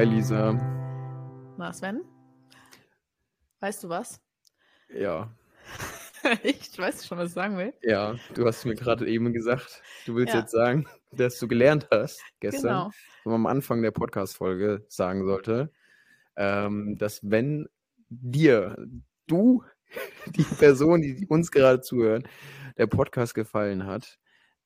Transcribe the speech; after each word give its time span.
Hi 0.00 0.06
Lisa. 0.06 0.54
Na, 1.58 1.74
Sven? 1.74 2.00
Weißt 3.58 3.84
du 3.84 3.90
was? 3.90 4.18
Ja, 4.88 5.30
Ich 6.42 6.78
weiß 6.78 7.06
schon, 7.06 7.18
was 7.18 7.28
ich 7.28 7.34
sagen 7.34 7.58
will. 7.58 7.74
ja, 7.82 8.14
du 8.32 8.46
hast 8.46 8.64
mir 8.64 8.76
gerade 8.76 9.06
eben 9.06 9.30
gesagt, 9.34 9.82
du 10.06 10.14
willst 10.14 10.32
Ja, 10.32 10.40
jetzt 10.40 10.52
sagen, 10.52 10.86
dass 11.12 11.38
du 11.38 11.46
gelernt 11.46 11.86
hast 11.90 12.22
gestern, 12.40 12.62
genau. 12.62 12.86
was 12.86 13.24
man 13.26 13.34
am 13.34 13.46
Anfang 13.46 13.82
der 13.82 13.90
Podcast-Folge 13.90 14.86
sagen 14.88 15.26
sollte, 15.26 15.70
ähm, 16.34 16.96
dass 16.96 17.20
wenn 17.22 17.68
dir, 18.08 18.82
du, 19.26 19.62
die 20.34 20.44
Person, 20.44 21.02
die 21.02 21.26
uns 21.26 21.50
gerade 21.50 21.82
zuhört, 21.82 22.24
der 22.78 22.86
Podcast 22.86 23.34
gefallen 23.34 23.84
hat, 23.84 24.18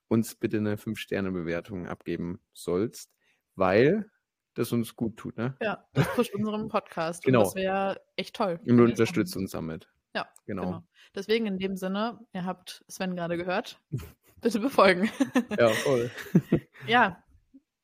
uns 0.06 0.37
bitte 0.37 0.59
eine 0.59 0.76
5-Sterne-Bewertung 0.76 1.88
abgeben 1.88 2.38
sollst, 2.52 3.10
weil 3.56 4.09
das 4.54 4.72
uns 4.72 4.94
gut 4.96 5.16
tut, 5.16 5.36
ne? 5.36 5.56
Ja, 5.60 5.84
das 5.92 6.06
pusht 6.14 6.34
unseren 6.34 6.68
Podcast 6.68 7.24
und 7.26 7.32
Genau. 7.32 7.45
das 7.45 7.54
wäre 7.54 8.00
echt 8.16 8.34
toll, 8.36 8.60
Und 8.66 8.80
unterstützt 8.80 9.36
uns 9.36 9.50
damit. 9.52 9.88
Ja, 10.14 10.28
Genau. 10.46 10.62
genau. 10.64 10.84
Deswegen 11.14 11.46
in 11.46 11.58
dem 11.58 11.76
Sinne, 11.76 12.18
ihr 12.32 12.45
habt 12.45 12.84
Sven 12.88 13.14
gerade 13.16 13.36
gehört, 13.36 13.80
bitte 14.40 14.60
befolgen. 14.60 15.10
Ja, 15.59 15.68
voll. 15.68 16.10
Ja, 16.86 17.22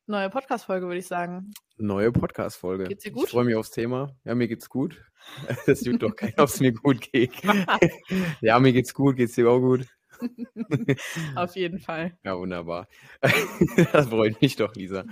neue 0.07 0.29
Podcast-Folge 0.31 0.87
würde 0.87 0.99
ich 0.99 1.07
sagen. 1.07 1.53
Neue 1.79 2.13
Podcast-Folge. 2.13 2.85
Geht's 2.85 3.05
dir 3.05 3.09
Ich 3.11 3.15
gut? 3.15 3.29
freue 3.31 3.45
mich 3.45 3.55
aufs 3.55 3.71
Thema. 3.71 4.15
Ja, 4.25 4.35
mir 4.35 4.49
geht's 4.49 4.69
gut. 4.69 5.03
Das 5.67 5.85
juckt 5.85 6.03
doch 6.03 6.17
keinen, 6.17 6.33
ob 6.39 6.49
es 6.49 6.61
mir 6.61 6.73
gut 6.73 7.01
geht. 7.13 7.33
Ja, 8.41 8.59
mir 8.59 8.73
geht's 8.73 8.95
gut. 8.95 9.17
Geht's 9.17 9.35
dir 9.35 9.49
auch 9.51 9.61
gut? 9.61 9.87
Auf 11.37 11.57
jeden 11.57 11.79
Fall. 11.79 12.17
Ja, 12.25 12.39
wunderbar. 12.39 12.89
Das 13.93 14.09
freut 14.09 14.41
mich 14.41 14.57
doch, 14.57 14.75
Lisa. 14.75 15.05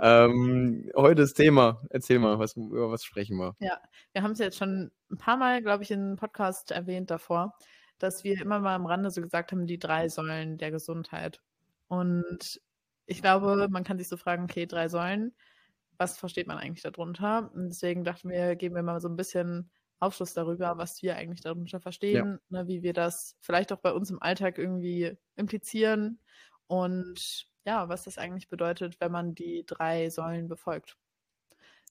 Ähm, 0.00 0.90
heute 0.96 1.22
das 1.22 1.34
Thema. 1.34 1.82
Erzähl 1.90 2.18
mal, 2.18 2.38
was, 2.38 2.56
über 2.56 2.90
was 2.90 3.04
sprechen 3.04 3.36
wir? 3.36 3.56
Ja, 3.60 3.80
wir 4.12 4.22
haben 4.22 4.32
es 4.32 4.38
jetzt 4.38 4.58
schon 4.58 4.90
ein 5.10 5.18
paar 5.18 5.36
Mal, 5.36 5.62
glaube 5.62 5.82
ich, 5.82 5.90
in 5.90 6.00
einem 6.00 6.16
Podcast 6.16 6.70
erwähnt 6.70 7.10
davor, 7.10 7.54
dass 7.98 8.24
wir 8.24 8.40
immer 8.40 8.60
mal 8.60 8.74
am 8.74 8.86
Rande 8.86 9.10
so 9.10 9.20
gesagt 9.20 9.52
haben, 9.52 9.66
die 9.66 9.78
drei 9.78 10.08
Säulen 10.08 10.58
der 10.58 10.70
Gesundheit. 10.70 11.40
Und 11.88 12.60
ich 13.06 13.22
glaube, 13.22 13.68
man 13.70 13.84
kann 13.84 13.98
sich 13.98 14.08
so 14.08 14.16
fragen, 14.16 14.44
okay, 14.44 14.66
drei 14.66 14.88
Säulen, 14.88 15.34
was 15.96 16.18
versteht 16.18 16.46
man 16.46 16.58
eigentlich 16.58 16.82
darunter? 16.82 17.50
Und 17.54 17.70
deswegen 17.70 18.04
dachten 18.04 18.28
wir, 18.28 18.56
geben 18.56 18.74
wir 18.74 18.82
mal 18.82 19.00
so 19.00 19.08
ein 19.08 19.16
bisschen 19.16 19.70
Aufschluss 20.00 20.34
darüber, 20.34 20.78
was 20.78 21.02
wir 21.02 21.16
eigentlich 21.16 21.40
darunter 21.42 21.80
Ja, 22.10 22.24
verstehen, 22.24 22.40
ne, 22.48 22.66
wie 22.68 22.82
wir 22.82 22.92
das 22.92 23.36
vielleicht 23.40 23.72
auch 23.72 23.78
bei 23.80 23.92
uns 23.92 24.10
im 24.10 24.22
Alltag 24.22 24.58
irgendwie 24.58 25.16
implizieren 25.36 26.20
und 26.66 27.46
ja, 27.66 27.88
was 27.88 28.04
das 28.04 28.18
eigentlich 28.18 28.48
bedeutet, 28.48 29.00
wenn 29.00 29.12
man 29.12 29.34
die 29.34 29.64
drei 29.66 30.10
Säulen 30.10 30.48
befolgt. 30.48 30.96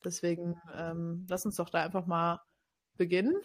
Deswegen 0.03 0.61
ähm, 0.73 1.25
lass 1.29 1.45
uns 1.45 1.55
doch 1.57 1.69
da 1.69 1.83
einfach 1.83 2.05
mal 2.05 2.41
beginnen. 2.95 3.35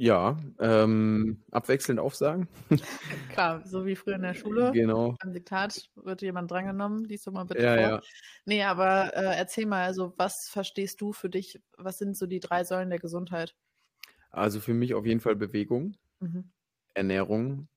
Ja 0.00 0.38
ähm, 0.58 1.42
abwechselnd 1.50 2.00
aufsagen. 2.00 2.48
Klar, 3.28 3.66
so 3.66 3.86
wie 3.86 3.96
früher 3.96 4.16
in 4.16 4.22
der 4.22 4.34
Schule. 4.34 4.72
Genau. 4.72 5.16
Beim 5.18 5.32
Diktat 5.32 5.90
wird 5.94 6.22
jemand 6.22 6.50
drangenommen. 6.50 7.04
Lies 7.04 7.24
doch 7.24 7.32
mal 7.32 7.44
bitte 7.44 7.62
Ja, 7.62 7.74
vor. 7.74 7.90
ja. 7.90 8.02
Nee, 8.46 8.62
aber 8.64 9.14
äh, 9.16 9.36
erzähl 9.36 9.66
mal, 9.66 9.84
also 9.84 10.14
was 10.16 10.48
verstehst 10.48 11.00
du 11.00 11.12
für 11.12 11.28
dich? 11.30 11.60
Was 11.76 11.98
sind 11.98 12.16
so 12.16 12.26
die 12.26 12.40
drei 12.40 12.64
Säulen 12.64 12.90
der 12.90 12.98
Gesundheit? 12.98 13.56
Also 14.30 14.60
für 14.60 14.74
mich 14.74 14.94
auf 14.94 15.06
jeden 15.06 15.20
Fall 15.20 15.36
Bewegung, 15.36 15.96
Mhm. 16.20 16.50
Ernährung 16.94 17.68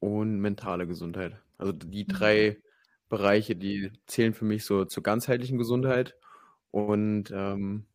und 0.00 0.40
mentale 0.40 0.86
Gesundheit. 0.86 1.42
Also 1.58 1.72
die 1.72 2.06
Mhm. 2.06 2.08
drei 2.08 2.62
Bereiche, 3.10 3.56
die 3.56 3.92
zählen 4.06 4.34
für 4.34 4.44
mich 4.46 4.64
so 4.64 4.84
zur 4.86 5.02
ganzheitlichen 5.02 5.58
Gesundheit. 5.58 6.16
Und 6.70 7.32
ähm, 7.34 7.86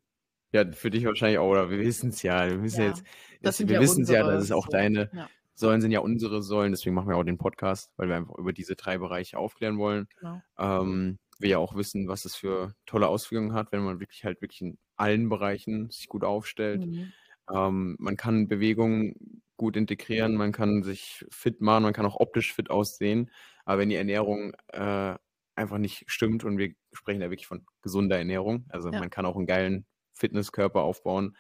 ja, 0.54 0.72
für 0.72 0.90
dich 0.90 1.06
wahrscheinlich 1.06 1.40
auch, 1.40 1.50
oder 1.50 1.70
wir 1.70 1.80
wissen 1.80 2.10
es 2.10 2.22
ja, 2.24 2.48
wir 2.50 2.64
wissen 2.64 2.82
Ja, 2.82 2.84
jetzt, 2.84 3.04
das 3.42 3.58
es, 3.58 3.58
sind 3.58 3.70
wir 3.70 3.80
ja 3.80 3.82
wissen 3.82 4.04
es 4.04 4.10
ja, 4.10 4.24
dass 4.24 4.42
unsere 4.42 4.44
es 4.44 4.52
auch 4.52 4.68
so. 4.68 4.70
deine 4.70 5.12
Ja, 5.12 5.30
Säulen 5.56 5.82
sind 5.82 5.92
ja 5.92 6.00
unsere 6.00 6.42
Säulen, 6.42 6.72
deswegen 6.72 6.96
machen 6.96 7.10
wir 7.10 7.18
auch 7.18 7.24
den 7.24 7.38
Podcast, 7.38 7.92
weil 7.98 8.08
wir 8.10 8.16
einfach 8.16 8.36
über 8.38 8.54
diese 8.54 8.76
drei 8.76 8.98
Bereiche 8.98 9.38
aufklären 9.38 9.78
wollen. 9.78 10.08
genau. 10.16 10.44
Ähm, 10.58 11.20
wir 11.40 11.50
ja 11.50 11.58
auch 11.58 11.76
wissen, 11.76 12.08
was 12.08 12.26
es 12.26 12.36
für 12.36 12.76
tolle 12.86 13.08
Auswirkungen 13.08 13.54
hat, 13.54 13.72
wenn 13.72 13.84
man 13.84 14.00
wirklich 14.00 14.24
halt 14.26 14.42
wirklich 14.42 14.62
in 14.62 14.78
allen 14.98 15.30
Bereichen 15.30 15.90
sich 15.90 16.08
gut 16.08 16.24
aufstellt. 16.24 16.86
Mhm. 16.86 17.14
Ähm, 17.54 17.96
man 18.00 18.18
kann 18.18 18.48
Bewegung 18.48 19.16
gut 19.58 19.76
integrieren, 19.76 20.36
man 20.36 20.52
kann 20.52 20.84
sich 20.84 21.26
fit 21.32 21.62
machen, 21.62 21.84
man 21.84 21.94
kann 21.94 22.06
auch 22.06 22.20
optisch 22.20 22.54
fit 22.54 22.70
aussehen. 22.70 23.32
Aber 23.66 23.80
wenn 23.80 23.90
die 23.90 23.96
Ernährung 23.96 24.54
äh, 24.68 25.16
einfach 25.56 25.78
nicht 25.78 26.06
stimmt 26.08 26.44
und 26.46 26.58
wir 26.58 26.74
sprechen 26.94 27.20
da 27.22 27.30
wirklich 27.30 27.48
von 27.48 27.66
gesunder 27.82 28.18
Ernährung, 28.18 28.66
also 28.70 28.92
Ja, 28.92 29.00
man 29.00 29.10
kann 29.10 29.26
auch 29.26 29.36
einen 29.36 29.48
geilen 29.48 29.86
Fitnesskörper 30.20 30.82
aufbauen 30.82 31.36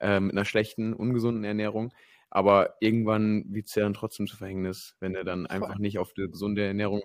äh, 0.00 0.20
mit 0.20 0.32
einer 0.32 0.44
schlechten, 0.44 0.92
ungesunden 0.92 1.44
Ernährung. 1.44 1.94
Aber 2.30 2.74
irgendwann 2.80 3.44
wird 3.48 3.66
es 3.66 3.74
ja 3.74 3.84
dann 3.84 3.94
trotzdem 3.94 4.26
zu 4.26 4.36
Verhängnis, 4.36 4.96
wenn 5.00 5.14
er 5.14 5.24
dann 5.24 5.46
einfach 5.46 5.78
nicht 5.78 5.98
auf 5.98 6.12
die 6.14 6.28
gesunde 6.28 6.66
Ernährung 6.66 7.02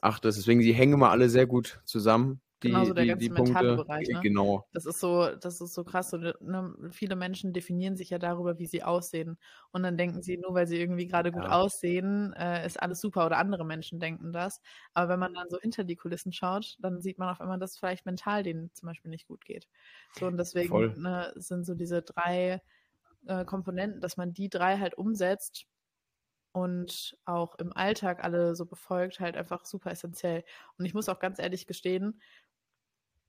achtet. 0.00 0.36
Deswegen, 0.36 0.62
sie 0.62 0.72
hängen 0.72 0.94
immer 0.94 1.10
alle 1.10 1.28
sehr 1.28 1.46
gut 1.46 1.80
zusammen, 1.84 2.40
Die, 2.66 2.92
der 2.94 3.06
die, 3.06 3.16
die 3.16 3.28
ganze 3.28 3.32
mentale 3.32 3.72
Punkte. 3.72 3.74
Bereich, 3.74 4.10
Äh, 4.10 4.12
ne? 4.12 4.28
Genau. 4.28 4.66
Das 4.72 4.84
ist 4.86 5.00
so, 5.00 5.34
das 5.36 5.60
ist 5.60 5.72
so 5.74 5.84
krass. 5.84 6.10
So, 6.10 6.18
ne, 6.18 6.74
viele 6.92 7.16
Menschen 7.16 7.52
definieren 7.52 7.96
sich 7.96 8.10
ja 8.10 8.18
darüber, 8.18 8.58
wie 8.58 8.66
sie 8.66 8.82
aussehen. 8.82 9.38
Und 9.72 9.82
dann 9.84 9.96
denken 9.96 10.22
sie, 10.22 10.36
nur 10.38 10.54
weil 10.54 10.66
sie 10.66 10.78
irgendwie 10.78 11.06
gerade 11.06 11.32
gut 11.32 11.46
Ja. 11.46 11.50
aussehen, 11.50 12.32
äh, 12.34 12.66
ist 12.66 12.80
alles 12.82 13.00
super. 13.00 13.26
Oder 13.26 13.38
andere 13.38 13.64
Menschen 13.64 14.00
denken 14.00 14.32
das. 14.32 14.60
Aber 14.94 15.08
wenn 15.12 15.20
man 15.20 15.32
dann 15.34 15.48
so 15.48 15.58
hinter 15.60 15.84
die 15.84 15.96
Kulissen 15.96 16.32
schaut, 16.32 16.76
dann 16.80 17.00
sieht 17.00 17.18
man 17.18 17.28
auf 17.30 17.40
einmal, 17.40 17.58
dass 17.58 17.78
vielleicht 17.78 18.04
mental 18.06 18.42
denen 18.42 18.72
zum 18.74 18.86
Beispiel 18.88 19.10
nicht 19.10 19.26
gut 19.28 19.44
geht. 19.44 19.68
So, 20.12 20.26
und 20.26 20.36
deswegen 20.36 20.92
ne, 21.00 21.32
sind 21.36 21.64
so 21.64 21.74
diese 21.74 22.02
drei 22.02 22.60
äh, 23.26 23.44
Komponenten, 23.44 24.00
dass 24.00 24.16
man 24.16 24.32
die 24.34 24.48
drei 24.50 24.78
halt 24.78 24.94
umsetzt 24.98 25.66
und 26.52 27.18
auch 27.26 27.56
im 27.58 27.72
Alltag 27.74 28.24
alle 28.24 28.54
so 28.56 28.64
befolgt, 28.66 29.20
halt 29.20 29.36
einfach 29.36 29.64
super 29.66 29.90
essentiell. 29.90 30.44
Und 30.78 30.86
ich 30.86 30.94
muss 30.94 31.08
auch 31.08 31.18
ganz 31.18 31.38
ehrlich 31.38 31.66
gestehen, 31.66 32.20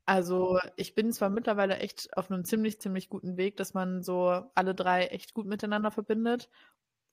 also 0.07 0.57
ich 0.77 0.95
bin 0.95 1.11
zwar 1.11 1.29
mittlerweile 1.29 1.79
echt 1.79 2.15
auf 2.15 2.31
einem 2.31 2.45
ziemlich, 2.45 2.79
ziemlich 2.79 3.09
guten 3.09 3.35
Weg, 3.35 3.57
dass 3.57 3.73
man 3.73 4.01
so 4.03 4.41
alle 4.55 4.73
drei 4.73 5.07
echt 5.07 5.33
gut 5.33 5.45
miteinander 5.45 5.91
verbindet. 5.91 6.49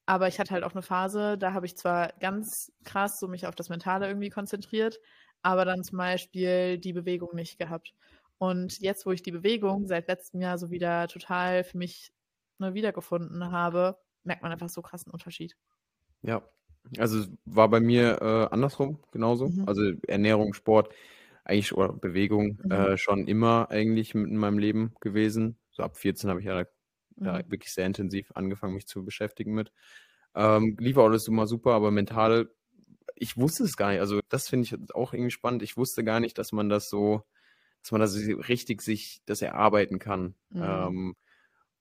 Aber 0.06 0.28
ich 0.28 0.38
hatte 0.38 0.52
halt 0.52 0.62
auch 0.62 0.74
eine 0.74 0.82
Phase, 0.82 1.36
da 1.36 1.54
habe 1.54 1.66
ich 1.66 1.76
zwar 1.76 2.12
ganz 2.20 2.72
krass 2.84 3.18
so 3.18 3.26
mich 3.26 3.48
auf 3.48 3.56
das 3.56 3.68
Mentale 3.68 4.06
irgendwie 4.06 4.30
konzentriert, 4.30 5.00
aber 5.42 5.64
dann 5.64 5.82
zum 5.82 5.98
Beispiel 5.98 6.78
die 6.78 6.92
Bewegung 6.92 7.34
nicht 7.34 7.58
gehabt. 7.58 7.94
Und 8.38 8.78
jetzt, 8.78 9.06
wo 9.06 9.10
ich 9.10 9.22
die 9.22 9.32
Bewegung 9.32 9.88
seit 9.88 10.06
letztem 10.06 10.40
Jahr 10.40 10.56
so 10.56 10.70
wieder 10.70 11.08
total 11.08 11.64
für 11.64 11.78
mich 11.78 12.12
ne, 12.58 12.74
wiedergefunden 12.74 13.50
habe, 13.50 13.98
merkt 14.22 14.42
man 14.42 14.52
einfach 14.52 14.68
so 14.68 14.82
krassen 14.82 15.10
Unterschied. 15.10 15.56
Ja, 16.22 16.42
also 16.98 17.20
es 17.20 17.30
war 17.44 17.68
bei 17.68 17.80
mir 17.80 18.22
äh, 18.22 18.54
andersrum 18.54 19.00
genauso. 19.10 19.48
Mhm. 19.48 19.64
Also 19.66 19.82
Ernährung, 20.06 20.54
Sport, 20.54 20.94
eigentlich 21.44 21.72
oder 21.74 21.92
Bewegung 21.92 22.60
Mhm. 22.64 22.70
äh, 22.70 22.96
schon 22.96 23.26
immer 23.26 23.70
eigentlich 23.70 24.14
mit 24.14 24.28
in 24.28 24.36
meinem 24.36 24.58
Leben 24.58 24.94
gewesen. 25.00 25.58
So 25.70 25.82
ab 25.82 25.96
14 25.96 26.30
habe 26.30 26.40
ich 26.40 26.46
ja, 26.46 26.64
ja 27.24 27.40
Mhm. 27.40 27.44
wirklich 27.48 27.72
sehr 27.72 27.86
intensiv 27.86 28.32
angefangen, 28.34 28.74
mich 28.74 28.86
zu 28.86 29.04
beschäftigen 29.04 29.54
mit. 29.54 29.72
Ähm, 30.34 30.76
lief 30.80 30.96
auch 30.96 31.06
alles 31.06 31.28
immer 31.28 31.46
super, 31.46 31.72
aber 31.72 31.90
mental, 31.90 32.50
ich 33.16 33.36
wusste 33.36 33.64
es 33.64 33.76
gar 33.76 33.90
nicht. 33.92 34.00
Also 34.00 34.20
das 34.28 34.48
finde 34.48 34.66
ich 34.66 34.94
auch 34.94 35.12
irgendwie 35.14 35.30
spannend. 35.30 35.62
Ich 35.62 35.76
wusste 35.76 36.04
gar 36.04 36.20
nicht, 36.20 36.38
dass 36.38 36.52
man 36.52 36.68
das 36.68 36.90
so, 36.90 37.24
dass 37.82 37.92
man 37.92 38.00
das 38.00 38.16
richtig 38.16 38.82
sich 38.82 39.22
das 39.26 39.42
erarbeiten 39.42 39.98
kann. 40.00 40.36
Mhm. 40.50 40.88
Ähm, 40.88 41.16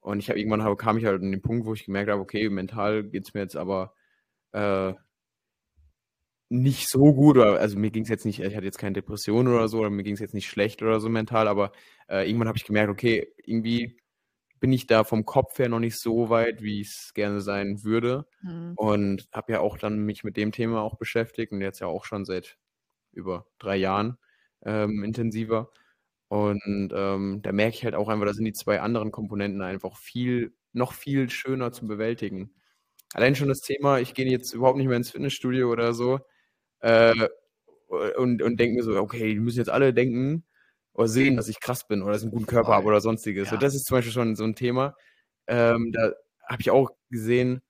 und 0.01 0.19
ich 0.19 0.29
habe 0.29 0.39
irgendwann 0.39 0.63
habe, 0.63 0.77
kam 0.77 0.97
ich 0.97 1.05
halt 1.05 1.21
an 1.21 1.31
den 1.31 1.41
Punkt, 1.41 1.65
wo 1.65 1.73
ich 1.73 1.85
gemerkt 1.85 2.09
habe, 2.11 2.21
okay, 2.21 2.49
mental 2.49 3.03
geht 3.03 3.25
es 3.25 3.33
mir 3.33 3.41
jetzt 3.41 3.55
aber 3.55 3.95
äh, 4.53 4.93
nicht 6.53 6.87
so 6.87 7.13
gut, 7.13 7.37
oder, 7.37 7.59
also 7.59 7.79
mir 7.79 7.89
ging 7.89 8.03
es 8.03 8.09
jetzt 8.09 8.25
nicht, 8.25 8.39
ich 8.39 8.55
hatte 8.55 8.65
jetzt 8.65 8.77
keine 8.77 8.93
Depression 8.93 9.47
oder 9.47 9.67
so, 9.67 9.79
oder 9.79 9.89
mir 9.89 10.03
ging 10.03 10.13
es 10.13 10.19
jetzt 10.19 10.35
nicht 10.35 10.47
schlecht 10.47 10.83
oder 10.83 10.99
so 10.99 11.09
mental, 11.09 11.47
aber 11.47 11.71
äh, 12.07 12.27
irgendwann 12.27 12.47
habe 12.47 12.57
ich 12.57 12.65
gemerkt, 12.65 12.91
okay, 12.91 13.27
irgendwie 13.43 13.97
bin 14.59 14.71
ich 14.71 14.85
da 14.85 15.03
vom 15.03 15.25
Kopf 15.25 15.57
her 15.57 15.67
noch 15.67 15.79
nicht 15.79 15.99
so 15.99 16.29
weit, 16.29 16.61
wie 16.61 16.79
ich 16.81 16.89
es 16.89 17.13
gerne 17.15 17.41
sein 17.41 17.83
würde. 17.83 18.27
Mhm. 18.41 18.73
Und 18.75 19.27
habe 19.33 19.53
ja 19.53 19.59
auch 19.59 19.77
dann 19.77 20.05
mich 20.05 20.23
mit 20.23 20.37
dem 20.37 20.51
Thema 20.51 20.81
auch 20.81 20.95
beschäftigt 20.95 21.51
und 21.51 21.59
jetzt 21.59 21.79
ja 21.79 21.87
auch 21.87 22.05
schon 22.05 22.23
seit 22.23 22.57
über 23.11 23.47
drei 23.59 23.75
Jahren 23.75 24.17
ähm, 24.63 25.03
intensiver. 25.03 25.71
Und 26.29 26.93
ähm, 26.95 27.41
da 27.41 27.51
merke 27.51 27.75
ich 27.75 27.83
halt 27.83 27.95
auch 27.95 28.07
einfach, 28.07 28.25
da 28.25 28.33
sind 28.33 28.45
die 28.45 28.53
zwei 28.53 28.79
anderen 28.79 29.11
Komponenten 29.11 29.61
einfach 29.61 29.97
viel, 29.97 30.55
noch 30.71 30.93
viel 30.93 31.29
schöner 31.29 31.71
zu 31.73 31.85
bewältigen. 31.87 32.53
Allein 33.13 33.35
schon 33.35 33.49
das 33.49 33.61
Thema, 33.61 33.99
ich 33.99 34.13
gehe 34.13 34.27
jetzt 34.27 34.53
überhaupt 34.53 34.77
nicht 34.77 34.87
mehr 34.87 34.97
ins 34.97 35.11
Fitnessstudio 35.11 35.69
oder 35.69 35.93
so 35.93 36.19
äh, 36.83 37.29
und, 38.17 38.41
und 38.41 38.59
denke 38.59 38.75
mir 38.75 38.83
so, 38.83 38.95
okay, 38.99 39.33
die 39.33 39.39
müssen 39.39 39.59
jetzt 39.59 39.69
alle 39.69 39.93
denken 39.93 40.43
oder 40.93 41.07
sehen, 41.07 41.37
dass 41.37 41.47
ich 41.47 41.59
krass 41.59 41.87
bin 41.87 42.01
oder 42.01 42.11
dass 42.11 42.21
ich 42.21 42.25
einen 42.25 42.33
guten 42.33 42.45
Körper 42.45 42.73
habe 42.73 42.87
oder 42.87 43.01
sonstiges. 43.01 43.47
Ja. 43.47 43.53
Und 43.53 43.63
das 43.63 43.73
ist 43.73 43.85
zum 43.85 43.97
Beispiel 43.97 44.13
schon 44.13 44.35
so 44.35 44.43
ein 44.43 44.55
Thema. 44.55 44.95
Ähm, 45.47 45.91
da 45.91 46.11
habe 46.47 46.61
ich 46.61 46.71
auch 46.71 46.91
gesehen, 47.09 47.61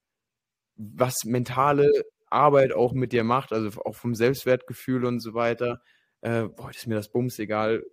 was 0.75 1.24
mentale 1.25 1.92
Arbeit 2.30 2.74
auch 2.74 2.94
mit 2.94 3.12
dir 3.12 3.24
macht, 3.24 3.54
also 3.54 3.81
auch 3.83 3.95
vom 3.95 4.15
Selbstwertgefühl 4.15 5.06
und 5.06 5.19
so 5.19 5.33
weiter. 5.33 5.81
Äh, 6.21 6.44
boah, 6.44 6.71
ist 6.71 6.88
mir 6.88 6.95
das 6.95 7.12
Bums 7.12 7.38
egal, 7.38 7.83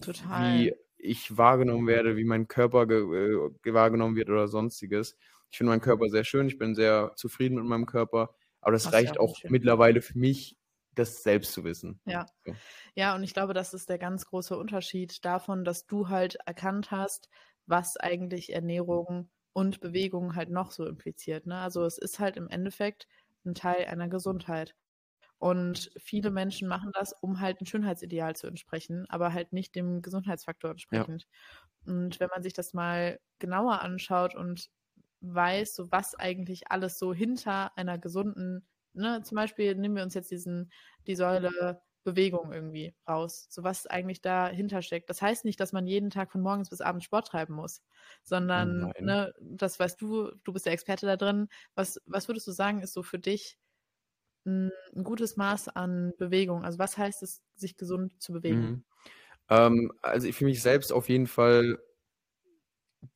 Total. 0.00 0.58
wie 0.58 0.74
ich 0.96 1.36
wahrgenommen 1.36 1.86
werde, 1.86 2.16
wie 2.16 2.24
mein 2.24 2.48
Körper 2.48 2.86
ge 2.86 3.02
äh, 3.02 3.74
wahrgenommen 3.74 4.16
wird 4.16 4.30
oder 4.30 4.48
sonstiges. 4.48 5.16
Ich 5.50 5.58
finde 5.58 5.70
meinen 5.70 5.82
Körper 5.82 6.08
sehr 6.08 6.24
schön, 6.24 6.46
ich 6.46 6.58
bin 6.58 6.74
sehr 6.74 7.12
zufrieden 7.16 7.56
mit 7.56 7.64
meinem 7.64 7.86
Körper, 7.86 8.34
aber 8.64 8.72
das 8.72 8.86
Hast 8.86 8.94
reicht 8.94 9.16
ja 9.16 9.20
auch 9.20 9.36
schön. 9.36 9.50
mittlerweile 9.50 10.02
für 10.02 10.18
mich, 10.18 10.58
das 10.92 11.22
selbst 11.22 11.52
zu 11.52 11.64
wissen. 11.64 12.00
Ja. 12.06 12.26
So. 12.44 12.56
Ja, 12.94 13.14
und 13.14 13.22
ich 13.24 13.34
glaube, 13.34 13.54
das 13.54 13.74
ist 13.74 13.88
der 13.88 13.98
ganz 13.98 14.26
große 14.26 14.56
Unterschied 14.56 15.24
davon, 15.24 15.64
dass 15.64 15.86
du 15.86 16.08
halt 16.08 16.36
erkannt 16.46 16.90
hast, 16.90 17.28
was 17.66 17.96
eigentlich 17.96 18.52
Ernährung 18.52 19.30
und 19.52 19.80
Bewegung 19.80 20.34
halt 20.36 20.50
noch 20.50 20.70
so 20.72 20.86
impliziert. 20.86 21.46
Ne? 21.46 21.56
Also 21.58 21.84
es 21.84 21.98
ist 21.98 22.18
halt 22.20 22.36
im 22.36 22.48
Endeffekt 22.48 23.08
ein 23.44 23.54
Teil 23.54 23.86
einer 23.86 24.08
Gesundheit. 24.08 24.76
Und 25.38 25.90
viele 25.98 26.30
Menschen 26.30 26.68
machen 26.68 26.90
das, 26.94 27.12
um 27.20 27.40
halt 27.40 27.60
ein 27.60 27.66
Schönheitsideal 27.66 28.36
zu 28.36 28.46
entsprechen, 28.46 29.06
aber 29.10 29.32
halt 29.32 29.52
nicht 29.52 29.74
dem 29.74 30.02
Gesundheitsfaktor 30.02 30.70
entsprechend. 30.70 31.26
Und 31.86 32.20
wenn 32.20 32.30
man 32.30 32.42
sich 32.42 32.54
das 32.54 32.72
mal 32.72 33.20
genauer 33.38 33.82
anschaut 33.82 34.34
und 34.34 34.70
weiß, 35.32 35.74
so 35.76 35.90
was 35.92 36.14
eigentlich 36.14 36.70
alles 36.70 36.98
so 36.98 37.14
hinter 37.14 37.76
einer 37.76 37.98
gesunden, 37.98 38.66
ne, 38.92 39.22
zum 39.22 39.36
Beispiel 39.36 39.74
nehmen 39.74 39.96
wir 39.96 40.02
uns 40.02 40.14
jetzt 40.14 40.30
diesen, 40.30 40.72
die 41.06 41.16
Säule 41.16 41.82
Bewegung 42.04 42.52
irgendwie 42.52 42.94
raus, 43.08 43.46
so 43.48 43.62
was 43.64 43.86
eigentlich 43.86 44.20
dahinter 44.20 44.82
steckt. 44.82 45.08
Das 45.08 45.22
heißt 45.22 45.44
nicht, 45.46 45.58
dass 45.58 45.72
man 45.72 45.86
jeden 45.86 46.10
Tag 46.10 46.30
von 46.30 46.42
morgens 46.42 46.68
bis 46.68 46.82
abends 46.82 47.06
Sport 47.06 47.28
treiben 47.28 47.54
muss, 47.54 47.82
sondern, 48.22 48.92
Nein. 48.94 48.94
ne, 48.98 49.32
das 49.40 49.78
weißt 49.80 50.00
du, 50.02 50.32
du 50.44 50.52
bist 50.52 50.66
der 50.66 50.74
Experte 50.74 51.06
da 51.06 51.16
drin. 51.16 51.48
Was, 51.74 52.00
was 52.06 52.28
würdest 52.28 52.46
du 52.46 52.52
sagen, 52.52 52.82
ist 52.82 52.92
so 52.92 53.02
für 53.02 53.18
dich 53.18 53.58
ein, 54.46 54.70
ein 54.96 55.04
gutes 55.04 55.36
Maß 55.36 55.68
an 55.68 56.12
Bewegung? 56.18 56.64
Also 56.64 56.78
was 56.78 56.98
heißt 56.98 57.22
es, 57.22 57.42
sich 57.54 57.76
gesund 57.76 58.22
zu 58.22 58.32
bewegen? 58.32 58.72
Mhm. 58.72 58.84
Ähm, 59.50 59.92
also 60.02 60.32
für 60.32 60.46
mich 60.46 60.62
selbst 60.62 60.92
auf 60.92 61.10
jeden 61.10 61.28
Fall 61.28 61.78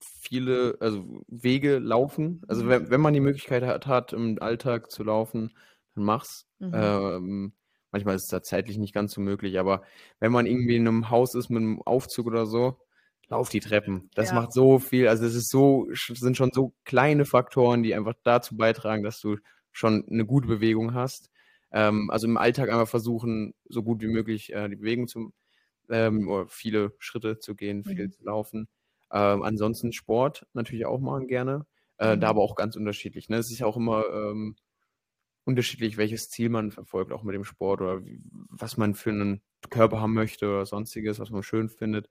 viele, 0.01 0.77
also 0.81 1.23
Wege 1.29 1.79
laufen. 1.79 2.43
Also 2.49 2.67
Mhm. 2.67 2.69
wenn, 2.69 2.91
wenn 2.91 3.01
man 3.01 3.15
die 3.15 3.21
Möglichkeit 3.21 3.63
hat, 3.65 3.87
hat, 3.87 4.13
im 4.13 4.41
Alltag 4.41 4.91
zu 4.91 5.03
laufen, 5.05 5.57
dann 5.95 6.05
mach's. 6.05 6.47
Mhm. 6.61 6.99
Ähm, 7.13 7.55
manchmal 7.91 8.17
ist 8.17 8.25
es 8.25 8.29
da 8.29 8.43
zeitlich 8.43 8.79
nicht 8.79 8.95
ganz 8.95 9.13
so 9.15 9.21
möglich, 9.21 9.59
aber 9.59 9.83
wenn 10.21 10.33
man 10.33 10.47
irgendwie 10.47 10.77
in 10.77 10.87
einem 10.87 11.11
Haus 11.11 11.35
ist 11.35 11.49
mit 11.51 11.63
einem 11.63 11.83
Aufzug 11.83 12.27
oder 12.27 12.47
so, 12.47 12.79
lauf 13.29 13.49
die 13.51 13.61
Treppen. 13.61 14.11
Das 14.15 14.31
Ja. 14.31 14.33
macht 14.33 14.53
so 14.53 14.79
viel. 14.79 15.09
Also 15.09 15.25
es 15.27 15.35
ist 15.35 15.51
so, 15.51 15.89
sind 15.93 16.37
schon 16.37 16.51
so 16.53 16.75
kleine 16.85 17.25
Faktoren, 17.25 17.83
die 17.83 17.95
einfach 17.95 18.15
dazu 18.25 18.57
beitragen, 18.57 19.03
dass 19.03 19.21
du 19.21 19.37
schon 19.73 20.07
eine 20.09 20.27
gute 20.27 20.47
Bewegung 20.49 20.95
hast. 20.95 21.31
Ähm, 21.73 22.11
also 22.11 22.27
im 22.27 22.37
Alltag 22.39 22.71
einfach 22.71 22.89
versuchen, 22.89 23.55
so 23.69 23.83
gut 23.83 24.01
wie 24.03 24.07
möglich 24.09 24.53
äh, 24.53 24.69
die 24.69 24.77
Bewegung 24.77 25.09
zu, 25.09 25.33
ähm, 25.91 26.29
oder 26.29 26.49
viele 26.49 26.93
Schritte 26.99 27.39
zu 27.39 27.55
gehen, 27.55 27.85
viel 27.85 28.09
Mhm. 28.09 28.11
zu 28.11 28.25
laufen. 28.25 28.69
Ähm, 29.13 29.43
ansonsten 29.43 29.93
Sport 29.93 30.47
natürlich 30.53 30.87
auch 30.87 31.01
machen 31.01 31.27
gerne. 31.29 31.67
Äh, 31.99 32.17
Mhm. 32.17 32.21
da 32.21 32.29
aber 32.29 32.43
auch 32.43 32.55
ganz 32.57 32.77
unterschiedlich. 32.77 33.29
Ne? 33.29 33.37
Es 33.39 33.51
ist 33.51 33.59
ja 33.61 33.67
auch 33.67 33.77
immer 33.77 34.05
ähm, 34.13 34.57
unterschiedlich, 35.45 35.97
welches 35.97 36.29
Ziel 36.31 36.49
man 36.51 36.71
verfolgt, 36.71 37.13
auch 37.13 37.23
mit 37.23 37.35
dem 37.35 37.45
Sport 37.45 37.81
oder 37.81 38.05
wie, 38.05 38.21
was 38.51 38.77
man 38.77 38.95
für 38.95 39.11
einen 39.11 39.43
Körper 39.71 40.01
haben 40.01 40.15
möchte 40.15 40.47
oder 40.49 40.67
sonstiges, 40.67 41.19
was 41.19 41.31
man 41.31 41.43
schön 41.43 41.69
findet. 41.69 42.09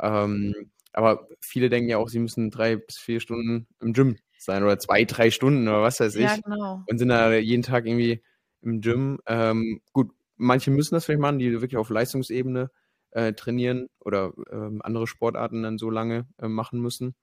Ähm, 0.00 0.54
aber 0.92 1.28
viele 1.40 1.68
denken 1.68 1.90
ja 1.90 1.98
auch, 1.98 2.08
sie 2.08 2.18
müssen 2.18 2.50
drei 2.50 2.76
bis 2.76 2.96
vier 2.98 3.20
Stunden 3.20 3.68
im 3.80 3.92
Gym 3.92 4.16
sein 4.38 4.62
oder 4.64 4.78
zwei, 4.78 5.04
drei 5.04 5.30
Stunden 5.30 5.68
oder 5.68 5.82
was 5.82 6.00
weiß 6.00 6.14
Ja, 6.14 6.36
ich 6.36 6.42
genau. 6.42 6.84
und 6.86 6.98
sind 6.98 7.08
da 7.10 7.34
jeden 7.34 7.62
Tag 7.62 7.86
irgendwie 7.86 8.22
im 8.62 8.80
Gym. 8.80 9.20
Ähm, 9.26 9.82
gut, 9.92 10.12
manche 10.36 10.70
müssen 10.70 10.94
das 10.94 11.04
vielleicht 11.04 11.20
machen, 11.20 11.38
die 11.38 11.52
wirklich 11.52 11.76
auf 11.76 11.90
Leistungsebene 11.90 12.70
äh, 13.10 13.32
trainieren 13.32 13.88
oder 14.00 14.32
ähm, 14.50 14.80
andere 14.82 15.06
Sportarten 15.06 15.62
dann 15.62 15.78
so 15.78 15.90
lange 15.90 16.26
äh, 16.38 16.48
machen 16.48 16.80
müssen. 16.80 17.14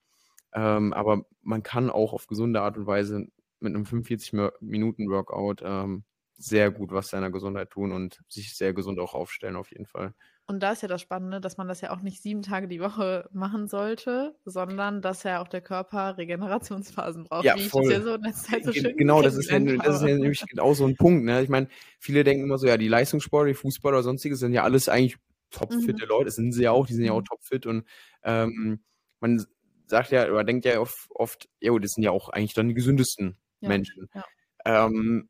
Ähm, 0.54 0.94
aber 0.94 1.26
man 1.42 1.64
kann 1.64 1.90
auch 1.90 2.14
auf 2.14 2.28
gesunde 2.28 2.62
Art 2.62 2.78
und 2.78 2.88
Weise 2.88 3.28
mit 3.60 3.76
einem 3.76 3.84
45-Minuten-Workout 3.84 5.62
ähm, 5.64 6.04
sehr 6.38 6.72
gut 6.72 6.92
was 6.92 7.10
seiner 7.10 7.32
Gesundheit 7.32 7.70
tun 7.70 7.92
und 7.92 8.22
sich 8.28 8.56
sehr 8.56 8.74
gesund 8.74 9.00
auch 9.00 9.14
aufstellen, 9.14 9.56
auf 9.56 9.72
jeden 9.72 9.86
Fall. 9.86 10.14
Und 10.48 10.62
da 10.62 10.74
ist 10.74 10.84
ja 10.84 10.88
das 10.88 11.02
Spannende, 11.02 11.42
dass 11.42 11.58
man 11.58 11.68
das 11.68 11.82
ja 11.82 11.92
auch 11.92 12.02
nicht 12.02 12.22
sieben 12.22 12.44
Tage 12.44 12.68
die 12.68 12.80
Woche 12.80 13.28
machen 13.32 13.68
sollte, 13.68 14.36
sondern 14.46 15.02
dass 15.02 15.24
ja 15.24 15.42
auch 15.42 15.48
der 15.48 15.62
Körper 15.62 16.18
Regenerationsphasen 16.18 17.24
braucht, 17.24 17.46
Ja, 17.46 17.56
wie 17.56 17.62
ich 17.62 17.66
das 17.66 17.72
voll. 17.72 17.92
ja 17.92 18.02
so 18.02 18.14
in 18.14 18.22
letzter 18.22 18.52
Zeit 18.52 18.66
so 18.66 18.72
schön 18.72 18.96
Genau, 18.96 19.24
das 19.24 19.36
ist 19.36 19.50
ja, 19.50 19.60
das 19.60 20.02
ist 20.02 20.08
ja 20.08 20.16
nämlich 20.16 20.46
genau 20.48 20.74
so 20.76 20.86
ein 20.86 20.96
Punkt. 20.98 21.26
Ne? 21.26 21.42
Ich 21.42 21.50
meine, 21.50 21.68
viele 22.00 22.24
denken 22.24 22.44
immer 22.44 22.60
so, 22.60 22.68
ja, 22.68 22.78
die 22.78 22.88
Leistungssportler, 22.88 23.48
die 23.48 23.56
Fußballer 23.56 23.98
oder 23.98 24.04
sonstiges 24.04 24.40
sind 24.40 24.54
ja 24.54 24.64
alles 24.64 24.88
eigentlich 24.88 25.18
topfitte 25.52 26.06
Mhm. 26.06 26.10
Leute. 26.10 26.26
Das 26.26 26.36
sind 26.36 26.52
sie 26.54 26.64
ja 26.64 26.72
auch, 26.72 26.88
die 26.88 26.94
sind 26.94 27.06
ja 27.06 27.14
auch 27.14 27.22
Mhm. 27.22 27.26
topfit 27.26 27.66
und 27.66 27.88
ähm, 28.24 28.84
man 29.20 29.46
sagt 29.88 30.12
ja 30.12 30.30
oder 30.30 30.44
denkt 30.44 30.66
ja 30.66 30.80
oft, 30.80 31.08
oft 31.12 31.50
ja, 31.62 31.78
das 31.80 31.92
sind 31.92 32.04
ja 32.04 32.12
auch 32.12 32.30
eigentlich 32.30 32.54
dann 32.54 32.68
die 32.70 32.74
gesündesten 32.76 33.38
Ja, 33.62 33.70
Menschen. 33.70 34.10
ja. 34.14 34.24
Ähm, 34.66 35.30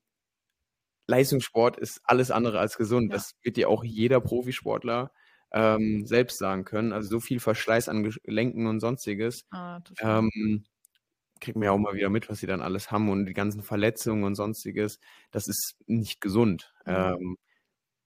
Leistungssport 1.07 1.77
ist 1.77 2.01
alles 2.03 2.31
andere 2.31 2.59
als 2.59 2.77
gesund. 2.77 3.11
Ja. 3.11 3.17
Das 3.17 3.31
wird 3.43 3.57
dir 3.57 3.69
auch 3.69 3.83
jeder 3.83 4.19
Profisportler 4.21 5.11
ähm, 5.51 6.05
selbst 6.07 6.37
sagen 6.39 6.65
können. 6.65 6.93
Also 6.93 7.09
so 7.09 7.19
viel 7.19 7.39
Verschleiß 7.39 7.89
an 7.89 8.03
Gelenken 8.03 8.65
und 8.67 8.79
sonstiges. 8.79 9.45
Ah. 9.51 9.81
Ähm, 9.99 10.65
kriegt 11.41 11.57
man 11.57 11.65
ja 11.65 11.71
auch 11.71 11.77
mal 11.77 11.95
wieder 11.95 12.09
mit, 12.09 12.29
was 12.29 12.39
sie 12.39 12.47
dann 12.47 12.61
alles 12.61 12.91
haben 12.91 13.09
und 13.09 13.25
die 13.27 13.33
ganzen 13.33 13.63
Verletzungen 13.63 14.23
und 14.23 14.35
sonstiges. 14.35 14.99
Das 15.31 15.47
ist 15.47 15.75
nicht 15.87 16.21
gesund. 16.21 16.73
Mhm. 16.85 16.93
Ähm, 16.95 17.37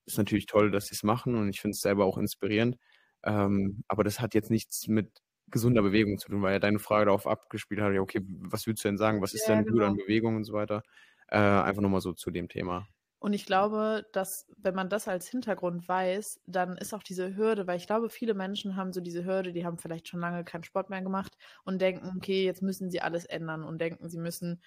ist 0.06 0.18
natürlich 0.18 0.46
toll, 0.48 0.72
dass 0.72 0.88
sie 0.88 0.96
es 0.96 1.04
machen 1.04 1.36
und 1.36 1.50
ich 1.50 1.62
finde 1.62 1.76
es 1.76 1.82
selber 1.82 2.06
auch 2.06 2.18
inspirierend. 2.18 2.78
Ähm, 3.24 3.84
aber 3.88 4.04
das 4.04 4.20
hat 4.20 4.34
jetzt 4.34 4.50
nichts 4.52 4.88
mit 4.88 5.22
gesunder 5.48 5.82
Bewegung 5.82 6.18
zu 6.20 6.30
tun, 6.30 6.42
weil 6.42 6.54
ja 6.54 6.60
deine 6.60 6.80
Frage 6.80 7.06
darauf 7.06 7.28
abgespielt 7.28 7.82
hat, 7.82 7.94
ja, 7.94 8.02
okay, 8.02 8.22
was 8.26 8.68
würdest 8.68 8.86
du 8.86 8.90
denn 8.90 8.98
sagen? 8.98 9.22
Was 9.22 9.34
ist 9.34 9.48
Ja, 9.48 9.50
denn 9.50 9.66
gut 9.66 9.84
an 9.84 9.96
genau. 9.96 9.98
Bewegung 9.98 10.36
und 10.38 10.44
so 10.46 10.54
weiter? 10.54 10.84
Äh, 11.28 11.38
einfach 11.40 11.82
nochmal 11.82 12.02
so 12.02 12.14
zu 12.14 12.32
dem 12.32 12.48
Thema. 12.50 12.88
Und 13.22 13.34
ich 13.34 13.46
glaube, 13.46 14.06
dass 14.14 14.48
wenn 14.58 14.76
man 14.76 14.88
das 14.90 15.10
als 15.10 15.28
Hintergrund 15.28 15.88
weiß, 15.90 16.40
dann 16.46 16.78
ist 16.78 16.94
auch 16.94 17.04
diese 17.04 17.36
Hürde, 17.36 17.68
weil 17.68 17.76
ich 17.78 17.86
glaube, 17.86 18.10
viele 18.10 18.34
Menschen 18.34 18.78
haben 18.78 18.94
so 18.94 19.02
diese 19.02 19.26
Hürde, 19.26 19.52
die 19.52 19.66
haben 19.66 19.78
vielleicht 19.78 20.08
schon 20.08 20.22
lange 20.22 20.46
keinen 20.46 20.64
Sport 20.64 20.90
mehr 20.90 21.02
gemacht 21.02 21.36
und 21.66 21.82
denken, 21.82 22.14
okay, 22.16 22.46
jetzt 22.46 22.62
müssen 22.62 22.90
sie 22.90 23.02
alles 23.02 23.26
ändern 23.26 23.64
und 23.66 23.80
denken, 23.82 24.08
sie 24.10 24.18
müssen, 24.20 24.62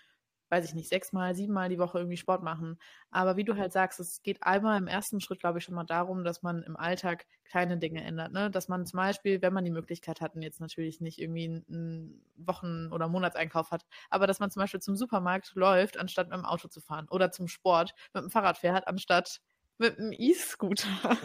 weiß 0.52 0.66
ich 0.66 0.74
nicht, 0.74 0.90
sechsmal, 0.90 1.34
siebenmal 1.34 1.70
die 1.70 1.78
Woche 1.78 1.96
irgendwie 1.98 2.18
Sport 2.18 2.42
machen. 2.42 2.78
Aber 3.10 3.38
wie 3.38 3.44
du 3.44 3.56
halt 3.56 3.72
sagst, 3.72 3.98
es 4.00 4.22
geht 4.22 4.42
einmal 4.42 4.78
im 4.78 4.86
ersten 4.86 5.18
Schritt, 5.22 5.40
glaube 5.40 5.58
ich, 5.58 5.64
schon 5.64 5.74
mal 5.74 5.84
darum, 5.84 6.24
dass 6.24 6.42
man 6.42 6.62
im 6.62 6.76
Alltag 6.76 7.24
kleine 7.44 7.78
Dinge 7.78 8.04
ändert. 8.04 8.32
Ne? 8.32 8.50
Dass 8.50 8.68
man 8.68 8.84
zum 8.84 8.98
Beispiel, 8.98 9.40
wenn 9.40 9.54
man 9.54 9.64
die 9.64 9.70
Möglichkeit 9.70 10.20
hat 10.20 10.34
und 10.34 10.42
jetzt 10.42 10.60
natürlich 10.60 11.00
nicht 11.00 11.18
irgendwie 11.18 11.64
einen 11.70 12.22
Wochen- 12.36 12.92
oder 12.92 13.08
Monatseinkauf 13.08 13.70
hat, 13.70 13.86
aber 14.10 14.26
dass 14.26 14.40
man 14.40 14.50
zum 14.50 14.60
Beispiel 14.60 14.80
zum 14.80 14.94
Supermarkt 14.94 15.52
läuft, 15.54 15.98
anstatt 15.98 16.28
mit 16.28 16.36
dem 16.36 16.44
Auto 16.44 16.68
zu 16.68 16.82
fahren 16.82 17.08
oder 17.10 17.30
zum 17.30 17.48
Sport 17.48 17.94
mit 18.12 18.22
dem 18.22 18.30
Fahrrad 18.30 18.58
fährt, 18.58 18.86
anstatt 18.88 19.40
mit 19.82 19.98
einem 19.98 20.12
E-Scooter. 20.16 20.88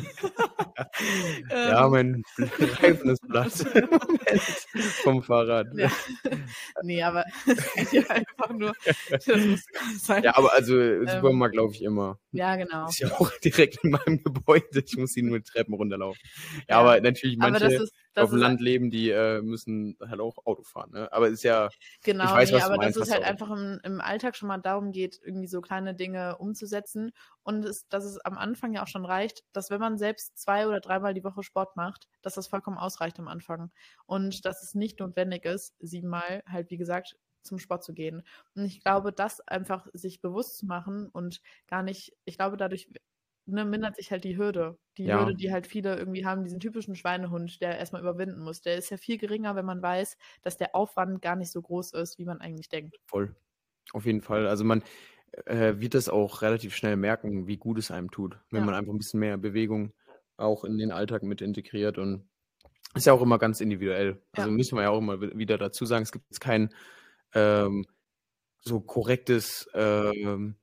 Ja, 1.49 1.85
ähm, 1.85 1.91
mein 1.91 2.23
Reifen 2.81 3.09
ist 3.09 3.27
platt 3.27 3.51
vom 5.03 5.23
Fahrrad. 5.23 5.67
ja. 5.75 5.89
nee, 6.83 7.01
aber 7.01 7.25
es 7.47 7.91
ja 7.91 8.03
einfach 8.09 8.49
nur, 8.49 8.73
das 9.09 9.25
muss 9.27 9.63
sein. 9.99 10.23
Ja, 10.23 10.35
aber 10.35 10.53
also 10.53 10.79
Ähm, 10.79 11.07
Supermarkt 11.07 11.55
laufe 11.55 11.73
ich 11.73 11.83
immer. 11.83 12.19
ja, 12.39 12.55
genau. 12.55 12.87
Ist 12.87 12.99
ja 12.99 13.11
auch 13.11 13.31
direkt 13.43 13.83
in 13.83 13.91
meinem 13.91 14.23
Gebäude. 14.23 14.83
Ich 14.85 14.97
muss 14.97 15.15
ihn 15.17 15.27
nur 15.27 15.43
Treppen 15.43 15.73
runterlaufen. 15.73 16.21
Ja, 16.67 16.79
Ja, 16.79 16.79
aber 16.79 17.01
natürlich 17.01 17.37
aber 17.39 17.59
das 17.59 17.61
manche 17.61 17.83
ist, 17.83 17.93
das 18.13 18.23
auf 18.25 18.29
dem 18.31 18.39
Land 18.39 18.61
leben, 18.61 18.89
die 18.89 19.09
äh, 19.09 19.41
müssen 19.41 19.97
halt 20.05 20.19
auch 20.19 20.37
Auto 20.45 20.63
fahren. 20.63 20.91
Ne? 20.91 21.11
Aber 21.11 21.27
ist 21.29 21.43
ja, 21.43 21.69
ich 21.69 22.01
Genau, 22.03 22.25
weiß, 22.33 22.51
nee, 22.51 22.57
was 22.57 22.63
aber 22.63 22.77
dass 22.77 22.95
es 22.95 23.11
halt 23.11 23.23
auch. 23.23 23.27
einfach 23.27 23.49
im, 23.51 23.79
im 23.83 24.01
Alltag 24.01 24.35
schon 24.35 24.47
mal 24.47 24.57
darum 24.57 24.91
geht, 24.91 25.19
irgendwie 25.23 25.47
so 25.47 25.61
kleine 25.61 25.93
Dinge 25.95 26.37
umzusetzen 26.37 27.11
und 27.43 27.63
es, 27.65 27.87
dass 27.89 28.05
es 28.05 28.17
am 28.19 28.37
Anfang 28.37 28.73
ja 28.73 28.83
auch 28.83 28.87
schon 28.87 29.05
reicht, 29.05 29.43
dass 29.53 29.69
wenn 29.69 29.79
man 29.79 29.97
selbst 29.97 30.37
zwei 30.37 30.67
oder 30.67 30.79
dreimal 30.79 31.13
die 31.13 31.23
Woche 31.23 31.43
Sport 31.43 31.75
macht, 31.75 32.07
dass 32.21 32.35
das 32.35 32.47
vollkommen 32.47 32.77
ausreicht 32.77 33.19
am 33.19 33.27
Anfang 33.27 33.71
und 34.05 34.45
dass 34.45 34.63
es 34.63 34.73
nicht 34.75 34.99
notwendig 34.99 35.45
ist, 35.45 35.75
siebenmal 35.79 36.43
halt 36.47 36.69
wie 36.69 36.77
gesagt 36.77 37.15
zum 37.43 37.59
Sport 37.59 37.83
zu 37.83 37.93
gehen. 37.93 38.23
Und 38.55 38.65
ich 38.65 38.81
glaube, 38.81 39.11
das 39.13 39.41
einfach 39.47 39.87
sich 39.93 40.21
bewusst 40.21 40.57
zu 40.57 40.65
machen 40.65 41.07
und 41.09 41.41
gar 41.67 41.83
nicht, 41.83 42.13
ich 42.25 42.37
glaube, 42.37 42.57
dadurch 42.57 42.89
ne, 43.45 43.63
mindert 43.63 43.95
sich 43.95 44.11
halt 44.11 44.23
die 44.25 44.37
Hürde. 44.37 44.77
Die 44.97 45.05
Ja. 45.05 45.19
Hürde, 45.19 45.33
die 45.35 45.51
halt 45.51 45.67
viele 45.67 45.95
irgendwie 45.97 46.25
haben, 46.25 46.43
diesen 46.43 46.59
typischen 46.59 46.95
Schweinehund, 46.95 47.61
der 47.61 47.77
erstmal 47.77 48.01
überwinden 48.01 48.41
muss. 48.41 48.61
Der 48.61 48.75
ist 48.75 48.89
ja 48.89 48.97
viel 48.97 49.17
geringer, 49.17 49.55
wenn 49.55 49.65
man 49.65 49.81
weiß, 49.81 50.17
dass 50.41 50.57
der 50.57 50.75
Aufwand 50.75 51.21
gar 51.21 51.35
nicht 51.37 51.51
so 51.51 51.61
groß 51.61 51.93
ist, 51.93 52.17
wie 52.17 52.25
man 52.25 52.41
eigentlich 52.41 52.67
denkt. 52.69 52.97
Voll. 53.07 53.35
Auf 53.93 54.05
jeden 54.05 54.21
Fall. 54.21 54.47
Also 54.47 54.65
man 54.65 54.83
äh, 55.45 55.75
wird 55.79 55.93
das 55.93 56.09
auch 56.09 56.41
relativ 56.41 56.75
schnell 56.75 56.97
merken, 56.97 57.47
wie 57.47 57.57
gut 57.57 57.77
es 57.77 57.91
einem 57.91 58.11
tut, 58.11 58.37
wenn 58.49 58.59
Ja. 58.61 58.65
man 58.65 58.75
einfach 58.75 58.91
ein 58.91 58.97
bisschen 58.97 59.19
mehr 59.21 59.37
Bewegung 59.37 59.93
auch 60.35 60.65
in 60.65 60.77
den 60.77 60.91
Alltag 60.91 61.23
mit 61.23 61.41
integriert 61.41 61.97
und 61.97 62.27
ist 62.95 63.05
ja 63.05 63.13
auch 63.13 63.21
immer 63.21 63.37
ganz 63.37 63.61
individuell. 63.61 64.21
Also 64.33 64.49
Ja. 64.49 64.55
müssen 64.55 64.75
wir 64.77 64.83
ja 64.83 64.89
auch 64.89 64.99
immer 64.99 65.21
wi- 65.21 65.37
wieder 65.37 65.57
dazu 65.57 65.85
sagen, 65.85 66.03
es 66.03 66.11
gibt 66.11 66.25
jetzt 66.29 66.39
kein 66.41 66.73
ähm, 67.33 67.85
so 68.61 68.81
korrektes 68.81 69.69
ähm, 69.73 70.57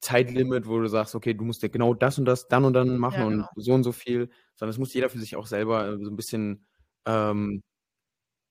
Zeitlimit, 0.00 0.66
wo 0.68 0.78
du 0.80 0.88
sagst, 0.88 1.14
okay, 1.14 1.34
du 1.34 1.44
musst 1.44 1.62
ja 1.62 1.68
genau 1.68 1.94
das 1.94 2.18
und 2.18 2.26
das 2.26 2.48
dann 2.48 2.64
und 2.64 2.74
dann 2.74 2.98
machen 2.98 3.22
Ja, 3.22 3.24
und 3.24 3.48
genau. 3.54 3.56
so 3.56 3.72
und 3.72 3.82
so 3.84 3.92
viel, 3.92 4.30
sondern 4.56 4.70
das 4.72 4.78
muss 4.78 4.94
jeder 4.94 5.08
für 5.10 5.18
sich 5.18 5.36
auch 5.36 5.46
selber 5.46 5.88
äh, 5.88 5.98
so 6.04 6.10
ein 6.10 6.16
bisschen 6.16 6.66
ähm, 7.06 7.62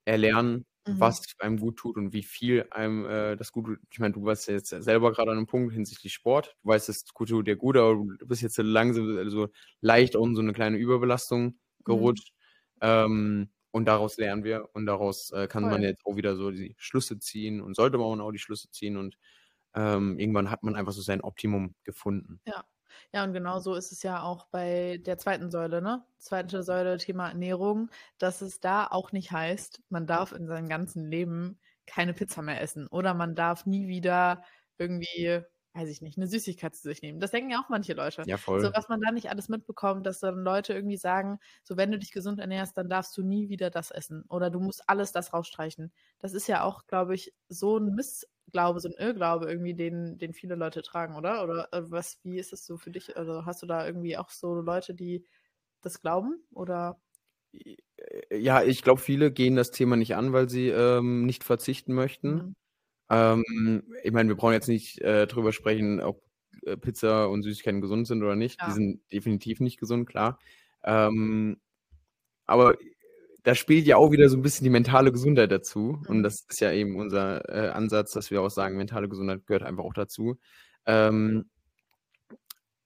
erlernen, 0.06 0.66
Mhm. 0.88 1.16
was 1.16 1.22
einem 1.40 1.58
gut 1.60 1.78
tut 1.78 1.98
und 1.98 2.14
wie 2.14 2.24
viel 2.24 2.68
einem 2.72 3.06
äh, 3.06 3.36
das 3.36 3.52
gut 3.52 3.66
tut. 3.66 3.80
Ich 3.92 4.00
meine, 4.00 4.14
du 4.14 4.24
warst 4.24 4.48
jetzt 4.48 4.70
selber 4.70 5.12
gerade 5.12 5.32
an 5.32 5.38
einem 5.38 5.48
Punkt 5.48 5.74
hinsichtlich 5.74 6.14
Sport. 6.14 6.56
Du 6.64 6.70
weißt, 6.70 6.90
es 6.90 7.04
tut 7.04 7.48
dir 7.48 7.56
gut, 7.56 7.78
aber 7.78 7.96
du 7.96 8.28
bist 8.28 8.42
jetzt 8.42 8.56
so 8.56 8.62
langsam 8.64 9.30
so 9.30 9.50
leicht 9.82 10.16
auch 10.16 10.26
in 10.26 10.36
so 10.36 10.42
eine 10.42 10.54
kleine 10.54 10.78
Überbelastung 10.78 11.60
Mhm. 11.88 12.22
gerutscht. 12.24 12.34
Ähm, 12.82 13.50
und 13.76 13.84
daraus 13.84 14.16
lernen 14.16 14.46
wir 14.46 14.70
und 14.72 14.86
daraus 14.86 15.32
äh, 15.32 15.48
kann 15.50 15.64
man 15.64 15.74
Voll. 15.74 15.84
jetzt 15.84 16.06
auch 16.06 16.16
wieder 16.16 16.38
so 16.38 16.50
die 16.50 16.76
Schlüsse 16.78 17.20
ziehen 17.20 17.60
und 17.60 17.76
sollte 17.76 17.98
man 17.98 18.22
auch 18.22 18.32
die 18.32 18.40
Schlüsse 18.40 18.72
ziehen 18.72 18.96
und 18.96 19.18
ähm, 19.76 20.18
irgendwann 20.18 20.50
hat 20.50 20.64
man 20.64 20.78
einfach 20.78 20.94
so 20.94 21.02
sein 21.02 21.20
Optimum 21.20 21.76
gefunden. 21.84 22.40
Ja. 22.48 22.64
Ja, 23.14 23.26
und 23.26 23.34
genau 23.34 23.60
so 23.60 23.76
ist 23.76 23.92
es 23.92 24.02
ja 24.04 24.24
auch 24.24 24.46
bei 24.46 25.00
der 25.06 25.18
zweiten 25.18 25.52
Säule, 25.52 25.82
ne? 25.82 26.06
Zweite 26.18 26.64
Säule, 26.64 26.98
Thema 26.98 27.28
Ernährung, 27.28 27.90
dass 28.18 28.42
es 28.42 28.62
da 28.62 28.88
auch 28.88 29.12
nicht 29.12 29.34
heißt, 29.34 29.84
man 29.90 30.08
darf 30.08 30.32
in 30.32 30.48
seinem 30.48 30.70
ganzen 30.70 31.12
Leben 31.12 31.60
keine 31.86 32.14
Pizza 32.14 32.42
mehr 32.42 32.62
essen 32.62 32.88
oder 32.88 33.14
man 33.14 33.36
darf 33.36 33.66
nie 33.66 33.90
wieder 33.90 34.46
irgendwie, 34.78 35.42
weiß 35.76 35.90
ich 35.90 36.02
nicht, 36.02 36.18
eine 36.18 36.28
Süßigkeit 36.28 36.76
zu 36.76 36.84
sich 36.84 37.02
nehmen. 37.02 37.20
Das 37.20 37.32
denken 37.32 37.52
ja 37.52 37.62
auch 37.62 37.70
manche 37.70 37.94
Leute. 37.94 38.26
Ja, 38.26 38.38
So, 38.56 38.70
voll. 38.70 38.74
was 38.74 38.88
man 38.90 39.02
da 39.02 39.12
nicht 39.12 39.30
alles 39.30 39.50
mitbekommt, 39.50 40.06
dass 40.06 40.20
dann 40.20 40.36
Leute 40.44 40.74
irgendwie 40.74 40.98
sagen, 40.98 41.40
so 41.64 41.78
wenn 41.78 41.92
du 41.92 42.00
dich 42.00 42.12
gesund 42.12 42.40
ernährst, 42.40 42.78
dann 42.78 42.90
darfst 42.90 43.16
du 43.18 43.24
nie 43.24 43.50
wieder 43.50 43.70
das 43.70 43.92
essen 43.92 44.24
oder 44.30 44.50
du 44.50 44.60
musst 44.60 44.90
alles 44.90 45.12
das 45.12 45.34
rausstreichen. 45.34 45.92
Das 46.20 46.34
ist 46.34 46.48
ja 46.48 46.64
auch, 46.64 46.88
glaube 46.88 47.14
ich, 47.16 47.34
so 47.50 47.78
ein 47.78 47.94
Missglaube, 47.96 48.80
so 48.80 48.90
ein 48.90 48.96
Irrglaube 48.98 49.50
irgendwie, 49.50 49.74
den, 49.76 50.18
den 50.18 50.34
viele 50.34 50.56
Leute 50.56 50.82
tragen, 50.82 51.16
oder? 51.16 51.44
Oder 51.44 51.70
äh, 51.74 51.92
was, 51.92 52.20
wie 52.24 52.40
ist 52.40 52.54
es 52.54 52.66
so 52.66 52.78
für 52.78 52.92
dich? 52.92 53.18
Also 53.18 53.46
hast 53.46 53.62
du 53.62 53.66
da 53.68 53.86
irgendwie 53.86 54.18
auch 54.18 54.30
so 54.30 54.56
Leute, 54.56 54.94
die 54.96 55.26
das 55.82 56.02
glauben? 56.02 56.44
Oder 56.52 57.00
Ja, 58.32 58.64
ich 58.64 58.82
glaube, 58.84 59.00
viele 59.02 59.32
gehen 59.32 59.56
das 59.56 59.72
Thema 59.72 59.96
nicht 59.96 60.16
an, 60.16 60.34
weil 60.34 60.50
sie 60.50 60.70
ähm, 60.70 61.26
nicht 61.26 61.44
verzichten 61.44 61.94
möchten. 61.94 62.42
Mhm. 62.42 62.56
Ähm, 63.10 63.84
ich 64.04 64.12
meine, 64.12 64.30
wir 64.30 64.36
brauchen 64.36 64.54
jetzt 64.54 64.68
nicht 64.68 65.00
äh, 65.02 65.28
drüber 65.28 65.54
sprechen, 65.54 66.02
ob 66.02 66.24
äh, 66.66 66.78
Pizza 66.78 67.30
und 67.30 67.44
Süßigkeiten 67.44 67.82
gesund 67.82 68.08
sind 68.08 68.24
oder 68.24 68.36
nicht. 68.36 68.60
Die 68.62 68.66
Ja. 68.66 68.72
sind 68.72 69.02
definitiv 69.12 69.60
nicht 69.60 69.80
gesund, 69.80 70.08
klar. 70.08 70.40
Ähm, 70.84 71.58
aber 72.46 72.78
da 73.44 73.54
spielt 73.56 73.86
ja 73.86 73.98
auch 73.98 74.12
wieder 74.12 74.30
so 74.30 74.38
ein 74.38 74.42
bisschen 74.42 74.64
die 74.64 74.72
mentale 74.72 75.12
Gesundheit 75.12 75.52
dazu. 75.52 76.02
Und 76.08 76.20
Mhm. 76.20 76.24
das 76.24 76.46
ist 76.50 76.62
ja 76.62 76.72
eben 76.72 76.96
unser 76.96 77.48
äh, 77.50 77.70
Ansatz, 77.70 78.12
dass 78.12 78.32
wir 78.32 78.42
auch 78.42 78.50
sagen, 78.50 78.78
mentale 78.78 79.08
Gesundheit 79.10 79.46
gehört 79.46 79.64
einfach 79.64 79.84
auch 79.84 79.94
dazu. 79.94 80.38
Ähm, 80.88 81.46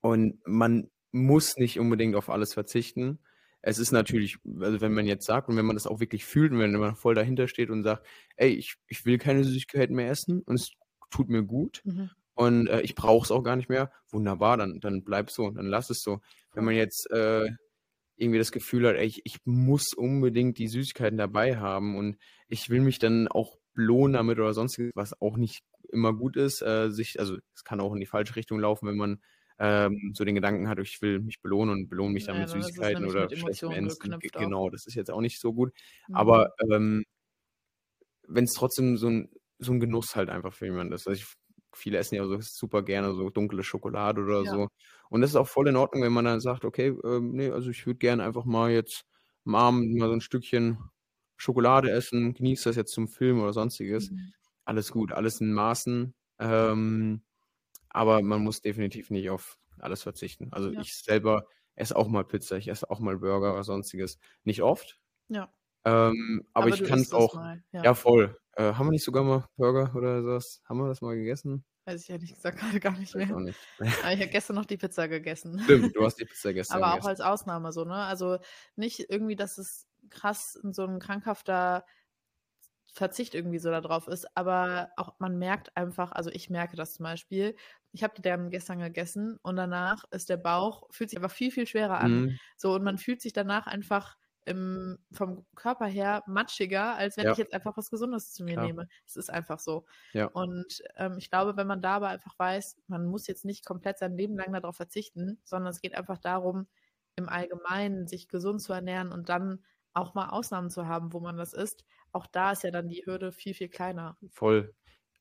und 0.01 0.39
man 0.45 0.89
muss 1.11 1.55
nicht 1.57 1.79
unbedingt 1.79 2.15
auf 2.15 2.29
alles 2.29 2.53
verzichten. 2.53 3.19
Es 3.61 3.77
ist 3.79 3.91
natürlich, 3.91 4.37
also 4.61 4.81
wenn 4.81 4.93
man 4.93 5.05
jetzt 5.05 5.25
sagt 5.25 5.49
und 5.49 5.57
wenn 5.57 5.65
man 5.65 5.75
das 5.75 5.87
auch 5.87 5.99
wirklich 5.99 6.25
fühlt 6.25 6.51
und 6.51 6.59
wenn 6.59 6.71
man 6.73 6.95
voll 6.95 7.15
dahinter 7.15 7.47
steht 7.47 7.69
und 7.69 7.83
sagt, 7.83 8.05
ey, 8.37 8.49
ich, 8.49 8.75
ich 8.87 9.05
will 9.05 9.17
keine 9.17 9.43
Süßigkeiten 9.43 9.95
mehr 9.95 10.09
essen 10.09 10.41
und 10.45 10.55
es 10.55 10.71
tut 11.09 11.29
mir 11.29 11.43
gut 11.43 11.81
Mhm. 11.85 12.09
und 12.35 12.67
äh, 12.67 12.81
ich 12.81 12.95
brauche 12.95 13.25
es 13.25 13.31
auch 13.31 13.43
gar 13.43 13.55
nicht 13.57 13.69
mehr, 13.69 13.91
wunderbar, 14.11 14.57
dann, 14.57 14.79
dann 14.79 15.03
bleib 15.03 15.29
so, 15.31 15.49
dann 15.51 15.65
lass 15.67 15.89
es 15.89 16.01
so. 16.01 16.21
Wenn 16.53 16.63
man 16.65 16.75
jetzt 16.75 17.09
äh, 17.11 17.49
irgendwie 18.17 18.39
das 18.39 18.51
Gefühl 18.51 18.87
hat, 18.87 18.95
ey, 18.95 19.05
ich, 19.05 19.21
ich 19.25 19.37
muss 19.45 19.93
unbedingt 19.93 20.57
die 20.57 20.67
Süßigkeiten 20.67 21.17
dabei 21.17 21.57
haben 21.57 21.95
und 21.97 22.17
ich 22.47 22.69
will 22.69 22.81
mich 22.81 22.99
dann 22.99 23.27
auch 23.27 23.57
belohnen 23.73 24.13
damit 24.13 24.39
oder 24.39 24.53
sonstiges, 24.53 24.91
was 24.95 25.19
auch 25.21 25.37
nicht 25.37 25.63
immer 25.91 26.13
gut 26.13 26.35
ist, 26.35 26.61
äh, 26.61 26.89
sich, 26.91 27.19
also 27.19 27.37
es 27.55 27.63
kann 27.63 27.79
auch 27.79 27.93
in 27.93 27.99
die 27.99 28.05
falsche 28.05 28.35
Richtung 28.35 28.59
laufen, 28.59 28.87
wenn 28.87 28.97
man 28.97 29.21
ähm, 29.59 30.11
so 30.15 30.25
den 30.25 30.35
Gedanken 30.35 30.67
hat, 30.69 30.79
ich 30.79 31.01
will 31.01 31.19
mich 31.19 31.41
belohnen 31.41 31.73
und 31.75 31.89
belohne 31.89 32.13
mich 32.13 32.25
dann 32.25 32.37
Ja, 32.37 32.39
mit 32.39 32.49
Süßigkeiten 32.49 33.05
oder 33.05 33.31
mit 33.31 33.59
geknüpft 33.89 34.37
auch. 34.37 34.45
Genau, 34.45 34.69
das 34.69 34.85
ist 34.87 34.95
jetzt 34.95 35.11
auch 35.11 35.21
nicht 35.21 35.39
so 35.39 35.53
gut. 35.53 35.73
Mhm. 36.07 36.13
Aber 36.13 36.51
ähm, 36.71 37.03
wenn 38.27 38.43
es 38.45 38.53
trotzdem 38.53 38.97
so 38.97 39.07
ein, 39.09 39.29
so 39.59 39.71
ein 39.73 39.79
Genuss 39.79 40.15
halt 40.15 40.29
einfach 40.29 40.53
für 40.53 40.65
jemanden 40.65 40.93
ist. 40.93 41.07
Also 41.07 41.21
ich, 41.21 41.27
viele 41.73 41.97
essen 41.97 42.15
ja 42.15 42.25
so 42.25 42.37
super 42.41 42.83
gerne 42.83 43.13
so 43.13 43.29
dunkle 43.29 43.63
Schokolade 43.63 44.21
oder 44.21 44.45
Ja. 44.45 44.45
so. 44.45 44.67
Und 45.09 45.21
das 45.21 45.31
ist 45.31 45.35
auch 45.35 45.47
voll 45.47 45.67
in 45.67 45.75
Ordnung, 45.75 46.03
wenn 46.03 46.13
man 46.13 46.25
dann 46.25 46.39
sagt, 46.39 46.65
okay, 46.65 46.95
ähm, 47.03 47.31
nee, 47.33 47.49
also 47.49 47.69
ich 47.69 47.85
würde 47.85 47.97
gerne 47.99 48.23
einfach 48.23 48.45
mal 48.45 48.71
jetzt 48.71 49.03
am 49.45 49.55
Abend 49.55 49.95
mal 49.97 50.07
so 50.07 50.13
ein 50.13 50.21
Stückchen 50.21 50.77
Schokolade 51.37 51.89
essen, 51.91 52.33
genieße 52.33 52.69
das 52.69 52.75
jetzt 52.75 52.93
zum 52.93 53.07
Film 53.07 53.41
oder 53.41 53.53
sonstiges. 53.53 54.11
Mhm. 54.11 54.33
Alles 54.65 54.91
gut, 54.91 55.11
alles 55.13 55.41
in 55.41 55.53
Maßen. 55.53 56.13
Ähm, 56.39 57.23
aber 57.89 58.21
man 58.21 58.43
muss 58.43 58.61
definitiv 58.61 59.09
nicht 59.11 59.29
auf 59.29 59.57
alles 59.79 60.03
verzichten. 60.03 60.49
Also 60.51 60.71
Ja. 60.71 60.81
ich 60.81 60.95
selber 60.95 61.45
esse 61.75 61.95
auch 61.95 62.07
mal 62.09 62.25
Pizza, 62.25 62.57
ich 62.57 62.67
esse 62.69 62.89
auch 62.89 62.99
mal 62.99 63.17
Burger 63.19 63.53
oder 63.53 63.63
sonstiges. 63.63 64.19
Nicht 64.43 64.61
oft, 64.63 64.99
Ja. 65.29 65.53
ähm, 65.85 66.45
aber, 66.53 66.67
Aber 66.67 66.75
ich 66.75 66.83
kann 66.83 66.99
es 66.99 67.13
auch. 67.13 67.33
Ja, 67.71 67.83
ja. 67.83 67.93
voll. 67.93 68.37
Äh, 68.53 68.73
haben 68.73 68.87
wir 68.87 68.91
nicht 68.91 69.03
sogar 69.05 69.23
mal 69.23 69.45
Burger 69.57 69.95
oder 69.95 70.21
sowas? 70.23 70.61
Haben 70.65 70.79
wir 70.79 70.87
das 70.89 71.01
mal 71.01 71.15
gegessen? 71.15 71.63
Weiß 71.85 72.03
ich 72.03 72.09
ehrlich 72.09 72.33
gesagt 72.35 72.59
gerade 72.59 72.79
gar 72.79 72.97
nicht 72.97 73.15
mehr. 73.15 73.33
auch 73.35 73.39
nicht. 73.39 73.57
Ich 73.79 74.03
habe 74.03 74.27
gestern 74.27 74.55
noch 74.57 74.65
die 74.65 74.77
Pizza 74.77 75.07
gegessen. 75.07 75.59
Stimmt, 75.63 75.95
du 75.95 76.03
hast 76.05 76.15
die 76.19 76.25
Pizza 76.25 76.53
gestern 76.53 76.77
Aber 76.77 76.87
auch 76.87 76.91
gegessen. 76.95 77.09
als 77.09 77.21
Ausnahme 77.21 77.71
so, 77.71 77.85
ne? 77.85 77.95
Also 77.95 78.37
nicht 78.75 79.09
irgendwie, 79.09 79.35
dass 79.37 79.57
es 79.57 79.87
krass 80.09 80.59
so 80.71 80.83
ein 80.85 80.99
krankhafter 80.99 81.85
Verzicht 82.93 83.35
irgendwie 83.35 83.59
so 83.59 83.69
da 83.71 83.81
drauf 83.81 84.07
ist, 84.07 84.25
aber 84.35 84.89
auch 84.97 85.13
man 85.19 85.37
merkt 85.37 85.75
einfach, 85.77 86.11
also 86.11 86.29
ich 86.31 86.49
merke 86.49 86.75
das 86.75 86.93
zum 86.95 87.03
Beispiel, 87.03 87.55
ich 87.91 88.03
habe 88.03 88.13
die 88.15 88.21
dann 88.21 88.49
gestern 88.49 88.79
gegessen 88.79 89.37
und 89.43 89.55
danach 89.55 90.03
ist 90.11 90.29
der 90.29 90.37
Bauch, 90.37 90.87
fühlt 90.91 91.09
sich 91.11 91.17
einfach 91.19 91.31
viel, 91.35 91.51
viel 91.51 91.67
schwerer 91.67 91.99
an. 92.01 92.11
Mhm. 92.21 92.39
So 92.57 92.73
und 92.73 92.83
man 92.83 92.97
fühlt 92.97 93.21
sich 93.21 93.33
danach 93.33 93.67
einfach 93.67 94.17
im, 94.45 94.97
vom 95.11 95.45
Körper 95.55 95.85
her 95.85 96.23
matschiger, 96.27 96.95
als 96.95 97.17
wenn 97.17 97.25
Ja. 97.25 97.31
ich 97.31 97.37
jetzt 97.37 97.53
einfach 97.53 97.77
was 97.77 97.89
Gesundes 97.91 98.33
zu 98.33 98.43
mir 98.43 98.53
Klar. 98.53 98.65
nehme. 98.65 98.87
Es 99.05 99.15
ist 99.15 99.29
einfach 99.29 99.59
so. 99.59 99.85
Ja. 100.13 100.31
Und 100.33 100.81
ähm, 100.95 101.15
ich 101.19 101.29
glaube, 101.29 101.57
wenn 101.57 101.67
man 101.67 101.81
da 101.81 101.95
aber 101.97 102.07
einfach 102.09 102.37
weiß, 102.39 102.77
man 102.87 103.05
muss 103.05 103.27
jetzt 103.27 103.45
nicht 103.45 103.65
komplett 103.65 103.99
sein 103.99 104.17
Leben 104.17 104.35
lang 104.37 104.51
darauf 104.53 104.75
verzichten, 104.77 105.39
sondern 105.43 105.69
es 105.71 105.81
geht 105.81 105.95
einfach 105.95 106.17
darum, 106.17 106.67
im 107.15 107.29
Allgemeinen 107.29 108.07
sich 108.07 108.27
gesund 108.29 108.61
zu 108.61 108.73
ernähren 108.73 109.11
und 109.11 109.29
dann 109.29 109.63
auch 109.93 110.13
mal 110.13 110.29
Ausnahmen 110.29 110.69
zu 110.69 110.87
haben, 110.87 111.13
wo 111.13 111.19
man 111.19 111.35
das 111.37 111.53
isst. 111.53 111.83
Auch 112.11 112.27
da 112.27 112.51
ist 112.51 112.63
ja 112.63 112.71
dann 112.71 112.87
die 112.89 113.05
Hürde 113.05 113.31
viel, 113.31 113.53
viel 113.53 113.69
kleiner. 113.69 114.17
Voll. 114.31 114.73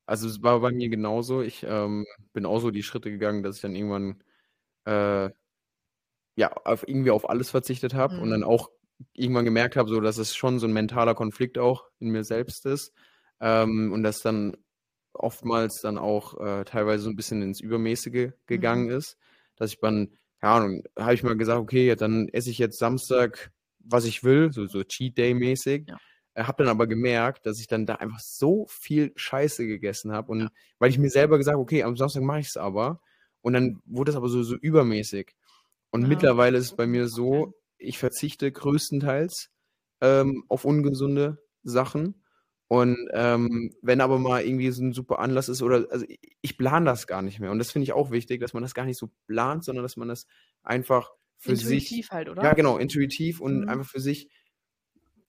Also 0.07 0.28
es 0.28 0.42
war 0.42 0.61
bei 0.61 0.73
mir 0.73 0.88
genauso. 0.88 1.42
Ich 1.42 1.64
ähm, 1.68 2.07
bin 2.33 2.47
auch 2.47 2.61
so 2.61 2.71
die 2.71 2.83
Schritte 2.83 3.11
gegangen, 3.11 3.42
dass 3.42 3.57
ich 3.57 3.62
dann 3.62 3.76
irgendwann 3.76 4.23
äh, 4.87 5.30
ja 6.37 6.52
auf, 6.64 6.87
irgendwie 6.87 7.11
auf 7.11 7.28
alles 7.28 7.50
verzichtet 7.50 7.95
habe 7.95 8.21
und 8.21 8.30
dann 8.30 8.40
Mhm. 8.40 8.45
auch 8.45 8.71
irgendwann 9.14 9.45
gemerkt 9.45 9.76
habe, 9.76 9.88
so 9.88 10.00
dass 10.00 10.18
es 10.18 10.35
schon 10.37 10.59
so 10.59 10.66
ein 10.66 10.73
mentaler 10.73 11.14
Konflikt 11.14 11.59
auch 11.59 11.85
in 12.00 12.11
mir 12.11 12.25
selbst 12.25 12.66
ist 12.66 12.92
ähm, 13.40 13.92
und 13.92 14.02
das 14.02 14.21
dann 14.21 14.57
oftmals 15.12 15.80
dann 15.80 15.99
auch 15.99 16.38
äh, 16.40 16.64
teilweise 16.64 17.04
so 17.04 17.11
ein 17.11 17.16
bisschen 17.16 17.42
ins 17.42 17.61
Übermäßige 17.61 18.33
gegangen 18.47 18.88
Mhm. 18.88 18.90
ist, 18.90 19.16
dass 19.57 19.73
ich 19.73 19.80
dann, 19.80 20.16
keine 20.40 20.52
Ahnung, 20.54 20.83
habe 20.99 21.14
ich 21.14 21.23
mal 21.23 21.37
gesagt, 21.37 21.61
okay, 21.61 21.95
dann 21.97 22.28
esse 22.28 22.50
ich 22.50 22.59
jetzt 22.59 22.78
Samstag, 22.78 23.52
was 23.80 24.04
ich 24.04 24.23
will, 24.25 24.52
so, 24.52 24.66
so 24.66 24.85
Cheat 24.85 25.18
Day 25.18 25.35
mäßig. 25.35 25.88
Ja. 25.88 25.99
Äh, 26.38 26.45
Habe 26.45 26.62
dann 26.64 26.71
aber 26.71 26.87
gemerkt, 26.87 27.47
dass 27.47 27.61
ich 27.61 27.66
dann 27.68 27.87
da 27.87 27.97
einfach 27.97 28.21
so 28.21 28.66
viel 28.68 29.12
Scheiße 29.16 29.66
gegessen 29.66 30.12
habe 30.12 30.33
und 30.33 30.40
Ja. 30.42 30.49
weil 30.78 30.90
ich 30.90 30.99
mir 30.99 31.11
selber 31.11 31.38
gesagt 31.38 31.54
habe, 31.54 31.62
okay, 31.62 31.83
am 31.83 31.97
Samstag 31.97 32.23
mache 32.23 32.40
ich 32.40 32.49
es 32.49 32.57
aber 32.57 33.00
und 33.42 33.52
dann 33.54 33.80
wurde 33.87 34.11
es 34.12 34.16
aber 34.16 34.28
so, 34.28 34.42
so 34.42 34.57
übermäßig. 34.57 35.35
Und 35.90 36.02
Ja. 36.02 36.09
mittlerweile 36.09 36.59
ist 36.59 36.66
es 36.66 36.76
bei 36.76 36.87
mir 36.87 37.09
so, 37.09 37.54
ich 37.78 37.99
verzichte 37.99 38.50
größtenteils 38.52 39.50
ähm, 40.00 40.45
auf 40.49 40.64
ungesunde 40.64 41.38
Sachen. 41.62 42.23
Und 42.68 42.97
ähm, 43.14 43.75
wenn 43.80 44.02
aber 44.02 44.18
mal 44.18 44.45
irgendwie 44.45 44.71
so 44.71 44.83
ein 44.83 44.92
super 44.92 45.21
Anlass 45.21 45.49
ist 45.49 45.62
oder 45.62 45.87
also 45.90 46.04
ich, 46.42 46.59
plane 46.59 46.85
das 46.85 47.07
gar 47.07 47.23
nicht 47.23 47.40
mehr. 47.40 47.50
Und 47.50 47.59
das 47.59 47.71
finde 47.73 47.85
ich 47.85 47.92
auch 47.95 48.11
wichtig, 48.11 48.40
dass 48.40 48.52
man 48.52 48.62
das 48.62 48.75
gar 48.75 48.85
nicht 48.85 48.99
so 48.99 49.11
plant, 49.26 49.64
sondern 49.64 49.83
dass 49.85 49.97
man 49.97 50.09
das 50.09 50.26
einfach 50.62 51.11
für 51.38 51.57
sich, 51.57 51.92
Intuitiv 51.92 52.11
halt, 52.11 52.28
oder? 52.28 52.42
ja 52.42 52.52
genau, 52.54 52.76
intuitiv 52.76 53.40
und 53.40 53.64
Mhm. 53.64 53.68
einfach 53.68 53.87
für 53.90 54.00
sich 54.00 54.28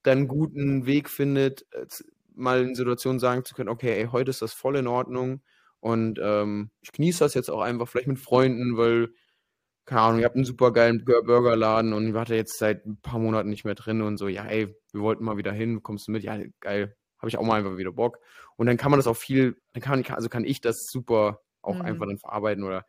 dann 0.02 0.18
einen 0.18 0.28
guten 0.28 0.86
Weg 0.86 1.08
findet, 1.10 1.66
äh, 1.72 1.86
mal 2.34 2.62
in 2.62 2.74
Situationen 2.74 3.20
sagen 3.20 3.44
zu 3.44 3.54
können, 3.54 3.68
okay, 3.68 3.92
ey, 4.00 4.06
heute 4.12 4.30
ist 4.30 4.42
das 4.42 4.52
voll 4.54 4.76
in 4.76 4.86
Ordnung 4.86 5.42
und 5.80 6.18
ähm, 6.22 6.70
ich 6.80 6.92
genieße 6.92 7.20
das 7.20 7.34
jetzt 7.34 7.50
auch 7.50 7.60
einfach 7.60 7.88
vielleicht 7.88 8.08
mit 8.08 8.18
Freunden, 8.18 8.76
weil 8.76 9.10
keine 9.86 10.02
Ahnung, 10.02 10.20
ihr 10.20 10.26
habt 10.26 10.36
einen 10.36 10.44
super 10.44 10.72
geilen 10.72 11.04
Bur- 11.04 11.24
Burgerladen 11.24 11.92
und 11.92 12.06
ich 12.08 12.14
war 12.14 12.24
da 12.24 12.34
jetzt 12.34 12.58
seit 12.58 12.86
ein 12.86 13.00
paar 13.00 13.18
Monaten 13.18 13.48
nicht 13.50 13.64
mehr 13.64 13.74
drin 13.74 14.02
und 14.02 14.18
so, 14.18 14.28
ja, 14.28 14.44
ey, 14.46 14.76
wir 14.92 15.00
wollten 15.00 15.24
mal 15.24 15.36
wieder 15.36 15.52
hin, 15.52 15.82
kommst 15.82 16.06
du 16.08 16.12
mit? 16.12 16.22
Ja, 16.22 16.38
geil, 16.60 16.96
habe 17.18 17.28
ich 17.28 17.38
auch 17.38 17.42
mal 17.44 17.58
einfach 17.58 17.76
wieder 17.76 17.92
Bock. 17.92 18.18
Und 18.56 18.66
dann 18.66 18.76
kann 18.76 18.90
man 18.90 18.98
das 19.00 19.06
auch 19.06 19.16
viel, 19.16 19.60
dann 19.72 19.82
kann, 19.82 20.04
also 20.10 20.28
kann 20.28 20.44
ich 20.44 20.60
das 20.60 20.86
super 20.86 21.40
auch 21.62 21.80
Mhm. 21.80 21.80
einfach 21.80 22.06
dann 22.06 22.18
verarbeiten 22.18 22.64
oder 22.64 22.84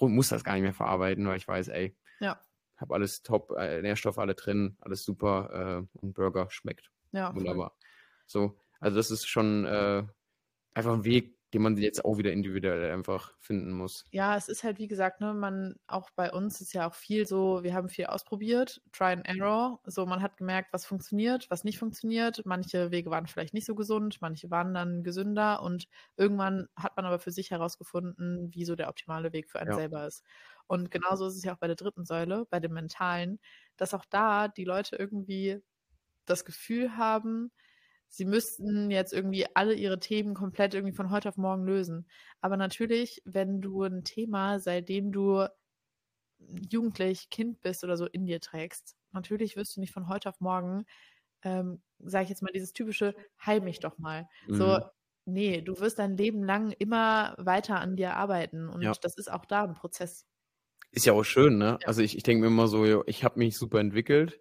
muss 0.00 0.28
das 0.28 0.44
gar 0.44 0.52
nicht 0.54 0.62
mehr 0.62 0.74
verarbeiten, 0.74 1.26
weil 1.26 1.38
ich 1.38 1.48
weiß, 1.48 1.68
ey, 1.68 1.96
Ja, 2.20 2.45
habe 2.76 2.94
alles 2.94 3.22
top, 3.22 3.52
äh, 3.58 3.82
Nährstoffe 3.82 4.18
alle 4.18 4.34
drin, 4.34 4.76
alles 4.80 5.04
super 5.04 5.86
äh, 5.94 5.98
und 5.98 6.14
Burger 6.14 6.50
schmeckt 6.50 6.90
ja, 7.12 7.32
voll. 7.32 7.40
wunderbar. 7.40 7.76
So, 8.26 8.58
also 8.80 8.96
das 8.96 9.10
ist 9.10 9.26
schon 9.26 9.64
äh, 9.64 10.04
einfach 10.74 10.92
ein 10.94 11.04
Weg, 11.04 11.36
den 11.52 11.62
man 11.62 11.76
jetzt 11.76 12.04
auch 12.04 12.18
wieder 12.18 12.32
individuell 12.32 12.90
einfach 12.92 13.34
finden 13.38 13.72
muss. 13.72 14.04
Ja, 14.12 14.36
es 14.36 14.48
ist 14.48 14.64
halt, 14.64 14.78
wie 14.78 14.88
gesagt, 14.88 15.20
ne, 15.20 15.34
man, 15.34 15.76
auch 15.86 16.10
bei 16.10 16.32
uns 16.32 16.60
ist 16.60 16.72
ja 16.72 16.88
auch 16.88 16.94
viel 16.94 17.26
so, 17.26 17.62
wir 17.62 17.74
haben 17.74 17.88
viel 17.88 18.06
ausprobiert, 18.06 18.80
Try 18.92 19.12
and 19.12 19.26
Error. 19.28 19.80
So, 19.84 20.06
man 20.06 20.22
hat 20.22 20.36
gemerkt, 20.36 20.72
was 20.72 20.86
funktioniert, 20.86 21.50
was 21.50 21.64
nicht 21.64 21.78
funktioniert. 21.78 22.46
Manche 22.46 22.90
Wege 22.92 23.10
waren 23.10 23.26
vielleicht 23.26 23.52
nicht 23.52 23.66
so 23.66 23.74
gesund, 23.74 24.18
manche 24.20 24.50
waren 24.50 24.74
dann 24.74 25.02
gesünder 25.02 25.62
und 25.62 25.88
irgendwann 26.16 26.68
hat 26.76 26.96
man 26.96 27.04
aber 27.04 27.18
für 27.18 27.32
sich 27.32 27.50
herausgefunden, 27.50 28.54
wie 28.54 28.64
so 28.64 28.76
der 28.76 28.88
optimale 28.88 29.32
Weg 29.32 29.50
für 29.50 29.60
einen 29.60 29.70
Ja. 29.70 29.76
selber 29.76 30.06
ist. 30.06 30.24
Und 30.68 30.90
genauso 30.90 31.26
ist 31.26 31.36
es 31.36 31.44
ja 31.44 31.54
auch 31.54 31.58
bei 31.58 31.66
der 31.68 31.76
dritten 31.76 32.04
Säule, 32.04 32.46
bei 32.50 32.60
dem 32.60 32.72
Mentalen, 32.74 33.40
dass 33.76 33.94
auch 33.94 34.04
da 34.06 34.48
die 34.48 34.64
Leute 34.64 34.96
irgendwie 34.96 35.60
das 36.26 36.44
Gefühl 36.44 36.96
haben, 36.96 37.52
sie 38.08 38.24
müssten 38.24 38.90
jetzt 38.90 39.12
irgendwie 39.12 39.46
alle 39.56 39.74
ihre 39.74 39.98
Themen 40.00 40.34
komplett 40.34 40.74
irgendwie 40.74 40.94
von 40.96 41.10
heute 41.10 41.28
auf 41.30 41.36
morgen 41.36 41.64
lösen. 41.66 42.08
Aber 42.40 42.56
natürlich, 42.56 43.22
wenn 43.24 43.60
du 43.60 43.82
ein 43.84 44.04
Thema, 44.04 44.60
seitdem 44.60 45.12
du 45.12 45.46
jugendlich, 46.38 47.30
Kind 47.30 47.60
bist 47.62 47.84
oder 47.84 47.96
so 47.96 48.06
in 48.06 48.26
dir 48.26 48.40
trägst, 48.40 48.96
natürlich 49.12 49.56
wirst 49.56 49.76
du 49.76 49.80
nicht 49.80 49.92
von 49.92 50.08
heute 50.08 50.28
auf 50.28 50.40
morgen, 50.40 50.84
ähm, 51.42 51.82
sage 52.00 52.24
ich 52.24 52.30
jetzt 52.30 52.42
mal, 52.42 52.52
dieses 52.54 52.72
typische, 52.72 53.14
heil 53.44 53.60
mich 53.60 53.80
doch 53.80 53.98
mal. 53.98 54.28
So, 54.52 54.78
Mhm. 54.78 54.90
nee, 55.26 55.62
du 55.62 55.78
wirst 55.80 55.98
dein 55.98 56.16
Leben 56.16 56.44
lang 56.44 56.72
immer 56.72 57.34
weiter 57.38 57.80
an 57.80 57.96
dir 57.96 58.14
arbeiten 58.16 58.68
und 58.68 58.82
Ja. 58.82 59.04
das 59.04 59.16
ist 59.16 59.30
auch 59.32 59.46
da 59.46 59.64
ein 59.64 59.74
Prozess. 59.74 60.26
Ist 60.92 61.06
ja 61.06 61.12
auch 61.12 61.24
schön, 61.24 61.58
ne? 61.58 61.78
Ja. 61.80 61.86
Also 61.88 62.02
ich, 62.02 62.16
ich 62.16 62.22
denke 62.22 62.42
mir 62.42 62.46
immer 62.48 62.68
so, 62.68 63.04
ich 63.06 63.24
habe 63.24 63.38
mich 63.38 63.56
super 63.56 63.80
entwickelt, 63.80 64.40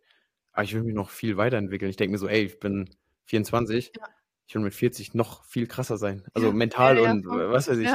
aber 0.53 0.63
ich 0.63 0.73
will 0.73 0.83
mich 0.83 0.95
noch 0.95 1.09
viel 1.09 1.37
weiterentwickeln. 1.37 1.89
Ich 1.89 1.97
denke 1.97 2.13
mir 2.13 2.17
so, 2.17 2.27
ey, 2.27 2.43
ich 2.45 2.59
bin 2.59 2.89
24, 3.25 3.91
Ja. 3.97 4.07
ich 4.47 4.55
will 4.55 4.61
mit 4.61 4.73
40 4.73 5.13
noch 5.15 5.43
viel 5.45 5.67
krasser 5.67 5.97
sein. 5.97 6.23
Also 6.33 6.47
Ja, 6.47 6.53
mental 6.53 6.99
und 6.99 7.25
voll. 7.25 7.51
was 7.51 7.67
weiß 7.67 7.77
ich. 7.79 7.89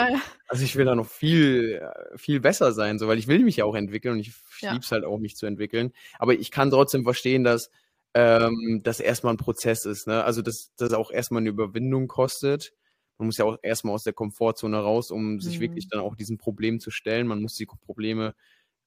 Also 0.48 0.64
ich 0.64 0.76
will 0.76 0.84
da 0.84 0.94
noch 0.94 1.06
viel, 1.08 1.80
äh, 1.82 2.18
viel 2.18 2.40
besser 2.40 2.72
sein, 2.72 2.98
so, 2.98 3.08
weil 3.08 3.18
ich 3.18 3.28
will 3.28 3.40
mich 3.44 3.56
ja 3.56 3.64
auch 3.64 3.74
entwickeln 3.76 4.14
und 4.14 4.20
ich 4.20 4.32
Ja. 4.60 4.72
lieb's 4.72 4.92
halt 4.92 5.04
auch, 5.04 5.18
mich 5.18 5.36
zu 5.36 5.46
entwickeln. 5.46 5.92
Aber 6.18 6.34
ich 6.34 6.50
kann 6.50 6.70
trotzdem 6.70 7.04
verstehen, 7.04 7.44
dass 7.44 7.70
ähm, 8.12 8.80
das 8.82 8.98
erstmal 8.98 9.32
ein 9.34 9.36
Prozess 9.38 9.84
ist, 9.84 10.08
ne? 10.08 10.24
Also 10.24 10.42
dass 10.42 10.72
das 10.76 10.92
auch 10.92 11.12
erstmal 11.12 11.40
eine 11.42 11.50
Überwindung 11.50 12.08
kostet. 12.08 12.72
Man 13.20 13.28
muss 13.28 13.38
ja 13.38 13.46
auch 13.46 13.58
erstmal 13.62 13.94
aus 13.94 14.04
der 14.04 14.14
Komfortzone 14.14 14.78
raus, 14.78 15.10
um 15.12 15.40
sich 15.40 15.60
wirklich 15.60 15.86
Mhm. 15.86 15.90
dann 15.90 16.00
auch 16.00 16.16
diesen 16.16 16.38
Problemen 16.38 16.80
zu 16.80 16.90
stellen. 16.90 17.26
Man 17.28 17.42
muss 17.42 17.54
die 17.56 17.66
Probleme 17.66 18.34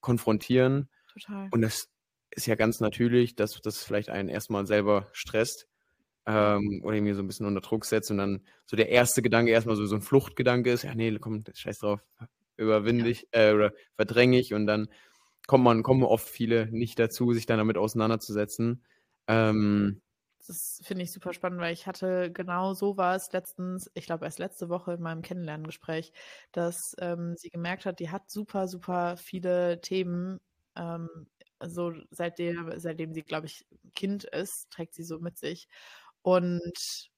konfrontieren. 0.02 0.90
Total. 1.08 1.52
Und 1.52 1.62
das 1.62 1.90
ist 2.32 2.48
ja 2.48 2.56
ganz 2.56 2.80
natürlich, 2.80 3.36
dass 3.36 3.62
das 3.62 3.84
vielleicht 3.84 4.10
einen 4.10 4.30
erstmal 4.30 4.66
selber 4.68 5.10
stresst 5.14 5.68
ähm, 6.28 6.82
oder 6.84 6.96
irgendwie 6.98 7.14
so 7.14 7.22
ein 7.24 7.28
bisschen 7.28 7.46
unter 7.48 7.62
Druck 7.62 7.86
setzt 7.86 8.12
und 8.12 8.18
dann 8.18 8.46
so 8.66 8.78
der 8.78 8.90
erste 8.90 9.22
Gedanke 9.22 9.52
erstmal 9.52 9.76
so, 9.76 9.86
so 9.86 9.96
ein 9.96 10.02
Fluchtgedanke 10.02 10.72
ist, 10.72 10.84
ja 10.84 10.96
nee, 10.96 11.18
komm, 11.20 11.44
scheiß 11.54 11.80
drauf, 11.80 12.02
überwinde 12.58 13.10
Ja. 13.10 13.12
ich 13.12 13.28
äh, 13.32 13.54
oder 13.54 13.74
verdränge 13.96 14.40
ich 14.40 14.54
und 14.54 14.68
dann 14.68 14.90
kommt 15.48 15.64
man, 15.66 15.84
kommen 15.84 16.04
oft 16.04 16.28
viele 16.30 16.68
nicht 16.72 17.00
dazu, 17.00 17.34
sich 17.34 17.46
dann 17.46 17.58
damit 17.60 17.78
auseinanderzusetzen. 17.78 18.86
Ähm, 19.28 20.02
Das 20.46 20.82
finde 20.84 21.04
ich 21.06 21.12
super 21.14 21.32
spannend, 21.34 21.62
weil 21.62 21.72
ich 21.74 21.88
hatte 21.88 22.30
genau 22.32 22.74
sowas 22.74 23.32
letztens, 23.32 23.90
ich 23.94 24.06
glaube 24.06 24.26
erst 24.26 24.40
letzte 24.40 24.68
Woche 24.70 24.94
in 24.94 25.02
meinem 25.02 25.22
Kennenlerngespräch, 25.22 26.12
dass 26.52 26.96
ähm, 27.00 27.36
sie 27.38 27.50
gemerkt 27.50 27.86
hat, 27.86 28.00
die 28.00 28.10
hat 28.10 28.30
super, 28.30 28.68
super 28.68 29.16
viele 29.16 29.80
Themen. 29.80 30.42
Ähm, 30.76 31.08
so 31.66 31.94
seitdem, 32.12 32.74
seitdem 32.78 33.14
sie, 33.14 33.22
glaube 33.24 33.46
ich, 33.48 33.66
Kind 33.96 34.26
ist, 34.26 34.70
trägt 34.70 34.96
sie 34.96 35.04
so 35.04 35.20
mit 35.20 35.38
sich. 35.38 35.70
Und 36.24 37.12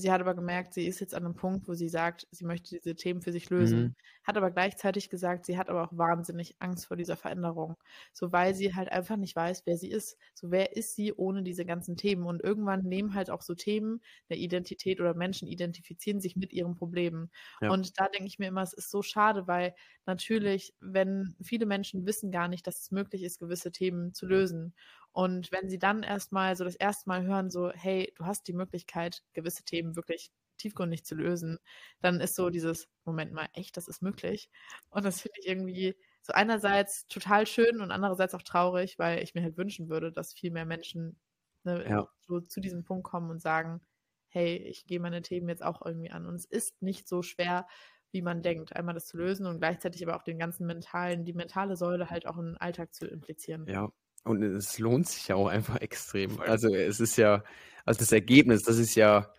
sie 0.00 0.10
hat 0.10 0.20
aber 0.20 0.34
gemerkt, 0.34 0.74
sie 0.74 0.86
ist 0.86 1.00
jetzt 1.00 1.14
an 1.14 1.24
einem 1.24 1.34
Punkt, 1.34 1.68
wo 1.68 1.74
sie 1.74 1.88
sagt, 1.88 2.26
sie 2.30 2.44
möchte 2.44 2.76
diese 2.76 2.94
Themen 2.94 3.22
für 3.22 3.32
sich 3.32 3.48
lösen. 3.50 3.80
Mhm. 3.80 3.94
Hat 4.24 4.36
aber 4.36 4.50
gleichzeitig 4.50 5.10
gesagt, 5.10 5.46
sie 5.46 5.56
hat 5.56 5.68
aber 5.68 5.84
auch 5.84 5.92
wahnsinnig 5.92 6.56
Angst 6.58 6.86
vor 6.86 6.96
dieser 6.96 7.16
Veränderung. 7.16 7.76
So, 8.12 8.32
weil 8.32 8.54
sie 8.54 8.74
halt 8.74 8.90
einfach 8.90 9.16
nicht 9.16 9.36
weiß, 9.36 9.62
wer 9.66 9.76
sie 9.76 9.90
ist. 9.90 10.18
So, 10.34 10.50
wer 10.50 10.76
ist 10.76 10.96
sie 10.96 11.12
ohne 11.12 11.42
diese 11.42 11.64
ganzen 11.64 11.96
Themen? 11.96 12.26
Und 12.26 12.42
irgendwann 12.42 12.82
nehmen 12.82 13.14
halt 13.14 13.30
auch 13.30 13.42
so 13.42 13.54
Themen 13.54 14.00
der 14.28 14.38
Identität 14.38 15.00
oder 15.00 15.14
Menschen 15.14 15.46
identifizieren 15.46 16.20
sich 16.20 16.36
mit 16.36 16.52
ihren 16.52 16.74
Problemen. 16.74 17.30
Ja. 17.60 17.70
Und 17.70 17.98
da 18.00 18.08
denke 18.08 18.26
ich 18.26 18.38
mir 18.38 18.48
immer, 18.48 18.62
es 18.62 18.72
ist 18.72 18.90
so 18.90 19.02
schade, 19.02 19.46
weil 19.46 19.74
natürlich, 20.06 20.74
wenn 20.80 21.34
viele 21.42 21.66
Menschen 21.66 22.06
wissen 22.06 22.30
gar 22.30 22.48
nicht, 22.48 22.66
dass 22.66 22.80
es 22.80 22.90
möglich 22.90 23.22
ist, 23.22 23.38
gewisse 23.38 23.72
Themen 23.72 24.14
zu 24.14 24.26
lösen. 24.26 24.74
Und 25.12 25.50
wenn 25.52 25.68
sie 25.68 25.78
dann 25.78 26.02
erstmal 26.02 26.56
so 26.56 26.64
das 26.64 26.76
erste 26.76 27.08
Mal 27.08 27.24
hören, 27.24 27.50
so, 27.50 27.70
hey, 27.72 28.12
du 28.16 28.24
hast 28.26 28.46
die 28.48 28.52
Möglichkeit, 28.52 29.22
gewisse 29.32 29.64
Themen 29.64 29.96
wirklich 29.96 30.32
tiefgründig 30.58 31.04
zu 31.04 31.14
lösen, 31.14 31.58
dann 32.00 32.20
ist 32.20 32.34
so 32.36 32.50
dieses, 32.50 32.88
Moment 33.04 33.32
mal, 33.32 33.48
echt, 33.54 33.76
das 33.76 33.88
ist 33.88 34.02
möglich. 34.02 34.50
Und 34.90 35.04
das 35.04 35.20
finde 35.22 35.38
ich 35.40 35.48
irgendwie 35.48 35.96
so 36.22 36.32
einerseits 36.34 37.06
total 37.08 37.46
schön 37.46 37.80
und 37.80 37.90
andererseits 37.90 38.34
auch 38.34 38.42
traurig, 38.42 38.98
weil 38.98 39.22
ich 39.22 39.34
mir 39.34 39.42
halt 39.42 39.56
wünschen 39.56 39.88
würde, 39.88 40.12
dass 40.12 40.34
viel 40.34 40.50
mehr 40.50 40.66
Menschen 40.66 41.18
ne, 41.64 41.86
Ja. 41.86 42.06
so 42.20 42.40
zu 42.40 42.60
diesem 42.60 42.84
Punkt 42.84 43.04
kommen 43.04 43.30
und 43.30 43.40
sagen, 43.40 43.80
hey, 44.28 44.56
ich 44.56 44.86
gehe 44.86 45.00
meine 45.00 45.22
Themen 45.22 45.48
jetzt 45.48 45.62
auch 45.62 45.84
irgendwie 45.84 46.10
an. 46.10 46.26
Und 46.26 46.34
es 46.36 46.44
ist 46.44 46.82
nicht 46.82 47.08
so 47.08 47.22
schwer, 47.22 47.66
wie 48.12 48.22
man 48.22 48.42
denkt, 48.42 48.74
einmal 48.76 48.94
das 48.94 49.06
zu 49.06 49.16
lösen 49.16 49.46
und 49.46 49.58
gleichzeitig 49.58 50.02
aber 50.06 50.16
auch 50.16 50.22
den 50.22 50.38
ganzen 50.38 50.66
mentalen, 50.66 51.24
die 51.24 51.32
mentale 51.32 51.76
Säule 51.76 52.10
halt 52.10 52.26
auch 52.26 52.38
im 52.38 52.56
Alltag 52.58 52.94
zu 52.94 53.06
implizieren. 53.06 53.70
Ja, 53.72 53.90
und 54.24 54.42
es 54.42 54.78
lohnt 54.78 55.08
sich 55.08 55.28
ja 55.28 55.36
auch 55.36 55.48
einfach 55.48 55.76
extrem. 55.80 56.40
Also 56.40 56.74
es 56.74 57.00
ist 57.00 57.16
ja, 57.16 57.42
also 57.84 57.98
das 58.00 58.12
Ergebnis, 58.12 58.62
das 58.62 58.78
ist 58.78 58.94
ja 58.94 59.32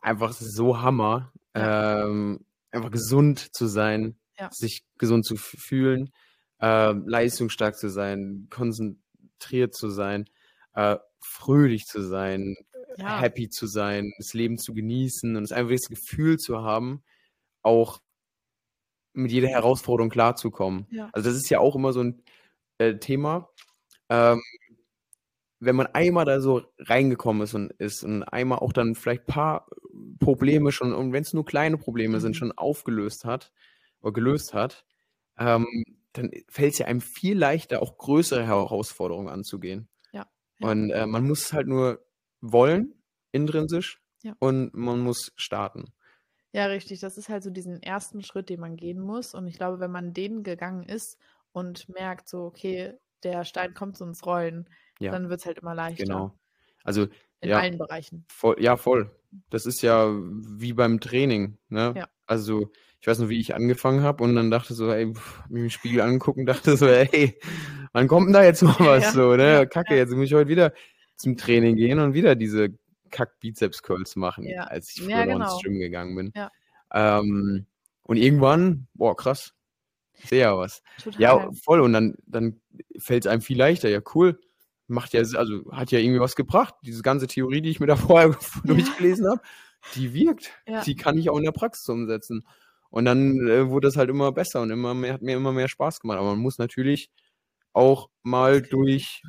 einfach 0.00 0.32
so 0.32 0.80
Hammer, 0.82 1.32
ähm, 1.54 2.44
einfach 2.70 2.90
gesund 2.90 3.54
zu 3.54 3.66
sein, 3.66 4.16
Ja. 4.38 4.48
sich 4.52 4.84
gesund 4.98 5.24
zu 5.24 5.36
fühlen, 5.36 6.10
ähm, 6.60 7.04
leistungsstark 7.06 7.76
zu 7.76 7.88
sein, 7.88 8.48
konzentriert 8.50 9.74
zu 9.74 9.88
sein, 9.90 10.24
äh, 10.74 10.96
fröhlich 11.20 11.84
zu 11.86 12.02
sein, 12.02 12.56
Ja. 12.98 13.20
happy 13.20 13.48
zu 13.48 13.66
sein, 13.66 14.12
das 14.18 14.34
Leben 14.34 14.58
zu 14.58 14.74
genießen 14.74 15.36
und 15.36 15.44
es 15.44 15.52
einfach 15.52 15.72
das 15.72 15.88
Gefühl 15.88 16.38
zu 16.38 16.62
haben, 16.62 17.02
auch 17.62 18.00
mit 19.12 19.30
jeder 19.30 19.48
Herausforderung 19.48 20.10
klarzukommen. 20.10 20.86
Ja. 20.90 21.08
Also 21.12 21.28
das 21.30 21.36
ist 21.38 21.48
ja 21.50 21.60
auch 21.60 21.76
immer 21.76 21.92
so 21.92 22.00
ein 22.02 22.22
äh, 22.78 22.96
Thema. 22.98 23.48
Ähm, 24.10 24.42
wenn 25.60 25.76
man 25.76 25.86
einmal 25.88 26.24
da 26.24 26.40
so 26.40 26.62
reingekommen 26.78 27.42
ist 27.42 27.54
und 27.54 27.70
ist 27.72 28.04
und 28.04 28.22
einmal 28.24 28.58
auch 28.58 28.72
dann 28.72 28.94
vielleicht 28.94 29.22
ein 29.22 29.32
paar 29.32 29.66
Probleme 30.20 30.72
schon, 30.72 30.92
und 30.92 31.12
wenn 31.12 31.22
es 31.22 31.32
nur 31.32 31.44
kleine 31.44 31.78
Probleme 31.78 32.20
sind, 32.20 32.32
Mhm. 32.32 32.34
schon 32.34 32.52
aufgelöst 32.52 33.24
hat 33.24 33.52
oder 34.00 34.12
gelöst 34.12 34.52
hat, 34.54 34.84
ähm, 35.38 35.66
dann 36.12 36.30
fällt 36.48 36.72
es 36.74 36.78
ja 36.78 36.86
einem 36.86 37.00
viel 37.00 37.38
leichter, 37.38 37.82
auch 37.82 37.98
größere 37.98 38.46
Herausforderungen 38.46 39.28
anzugehen. 39.28 39.88
Ja, 40.12 40.26
ja. 40.58 40.70
Und 40.70 40.90
äh, 40.90 41.06
man 41.06 41.26
muss 41.26 41.46
es 41.46 41.52
halt 41.52 41.66
nur 41.66 42.04
wollen, 42.40 42.94
intrinsisch, 43.32 44.00
Ja. 44.22 44.34
und 44.38 44.74
man 44.74 45.00
muss 45.00 45.32
starten. 45.36 45.92
Ja, 46.52 46.66
richtig. 46.66 47.00
Das 47.00 47.18
ist 47.18 47.28
halt 47.28 47.42
so 47.42 47.50
diesen 47.50 47.82
ersten 47.82 48.22
Schritt, 48.22 48.48
den 48.48 48.60
man 48.60 48.76
gehen 48.76 49.00
muss. 49.00 49.34
Und 49.34 49.48
ich 49.48 49.56
glaube, 49.56 49.80
wenn 49.80 49.90
man 49.90 50.12
den 50.14 50.44
gegangen 50.44 50.84
ist 50.84 51.18
und 51.52 51.88
merkt, 51.88 52.28
so, 52.28 52.44
okay, 52.44 52.94
der 53.24 53.44
Stein 53.44 53.74
kommt 53.74 53.96
so 53.96 54.04
ins 54.04 54.24
Rollen, 54.26 54.68
Ja, 55.00 55.10
dann 55.12 55.28
wird 55.28 55.40
es 55.40 55.46
halt 55.46 55.58
immer 55.58 55.74
leichter. 55.74 56.04
genau. 56.04 56.38
Also, 56.84 57.04
In 57.40 57.50
ja. 57.50 57.58
allen 57.58 57.78
Bereichen. 57.78 58.24
Voll, 58.28 58.56
ja, 58.60 58.76
voll. 58.76 59.10
Das 59.50 59.66
ist 59.66 59.82
ja 59.82 60.08
wie 60.12 60.72
beim 60.74 61.00
Training, 61.00 61.58
ne? 61.68 61.94
Ja. 61.96 62.08
Also, 62.26 62.70
ich 63.00 63.06
weiß 63.06 63.18
noch, 63.18 63.28
wie 63.28 63.40
ich 63.40 63.54
angefangen 63.54 64.02
habe 64.02 64.22
und 64.24 64.34
dann 64.34 64.50
dachte 64.50 64.72
so, 64.74 64.90
ey, 64.92 65.12
pff, 65.12 65.46
mich 65.48 65.62
im 65.64 65.70
Spiegel 65.70 66.00
angucken, 66.02 66.46
dachte 66.46 66.76
so, 66.76 66.86
ey, 66.86 67.38
wann 67.92 68.06
kommt 68.08 68.26
denn 68.28 68.32
da 68.34 68.44
jetzt 68.44 68.62
mal 68.62 68.74
was 68.78 69.04
Ja, 69.04 69.10
so, 69.12 69.34
ne? 69.36 69.52
ja, 69.52 69.66
Kacke, 69.66 69.94
ja. 69.94 70.00
jetzt 70.00 70.12
muss 70.12 70.26
ich 70.26 70.34
heute 70.34 70.48
wieder 70.48 70.72
zum 71.16 71.36
Training 71.36 71.76
gehen 71.76 71.98
und 71.98 72.14
wieder 72.14 72.34
diese 72.34 72.70
Kack-Bizeps-Curls 73.10 74.16
machen, 74.16 74.44
Ja. 74.44 74.64
als 74.64 74.90
ich 74.96 75.06
Ja, 75.06 75.22
früher 75.22 75.26
noch 75.38 75.44
ins 75.46 75.48
genau. 75.48 75.58
Gym 75.62 75.78
gegangen 75.78 76.16
bin. 76.16 76.32
Ja. 76.34 76.50
Ähm, 76.92 77.66
und 78.02 78.16
irgendwann, 78.16 78.86
boah, 78.94 79.16
krass, 79.16 79.53
ich 80.18 80.28
sehe 80.28 80.40
ja 80.40 80.56
was. 80.56 80.82
Total. 81.02 81.20
Ja, 81.20 81.50
voll. 81.62 81.80
Und 81.80 81.92
dann, 81.92 82.14
dann 82.26 82.60
fällt 82.98 83.24
es 83.24 83.30
einem 83.30 83.42
viel 83.42 83.58
leichter. 83.58 83.88
Ja, 83.88 84.00
cool. 84.14 84.40
Macht 84.86 85.12
ja, 85.12 85.20
also 85.20 85.70
hat 85.72 85.90
ja 85.90 85.98
irgendwie 85.98 86.20
was 86.20 86.36
gebracht. 86.36 86.74
Diese 86.84 87.02
ganze 87.02 87.26
Theorie, 87.26 87.62
die 87.62 87.70
ich 87.70 87.80
mir 87.80 87.86
da 87.86 87.96
vorher 87.96 88.36
durchgelesen 88.64 89.28
habe, 89.28 89.40
die 89.94 90.12
wirkt. 90.14 90.52
Ja. 90.66 90.82
Die 90.82 90.96
kann 90.96 91.18
ich 91.18 91.30
auch 91.30 91.38
in 91.38 91.44
der 91.44 91.52
Praxis 91.52 91.88
umsetzen. 91.88 92.46
Und 92.90 93.06
dann 93.06 93.48
äh, 93.48 93.68
wurde 93.68 93.88
es 93.88 93.96
halt 93.96 94.08
immer 94.08 94.30
besser 94.32 94.62
und 94.62 94.70
immer 94.70 94.94
mehr, 94.94 95.14
hat 95.14 95.22
mir 95.22 95.36
immer 95.36 95.52
mehr 95.52 95.68
Spaß 95.68 96.00
gemacht. 96.00 96.18
Aber 96.18 96.30
man 96.30 96.38
muss 96.38 96.58
natürlich 96.58 97.10
auch 97.72 98.08
mal 98.22 98.62
durch 98.62 99.22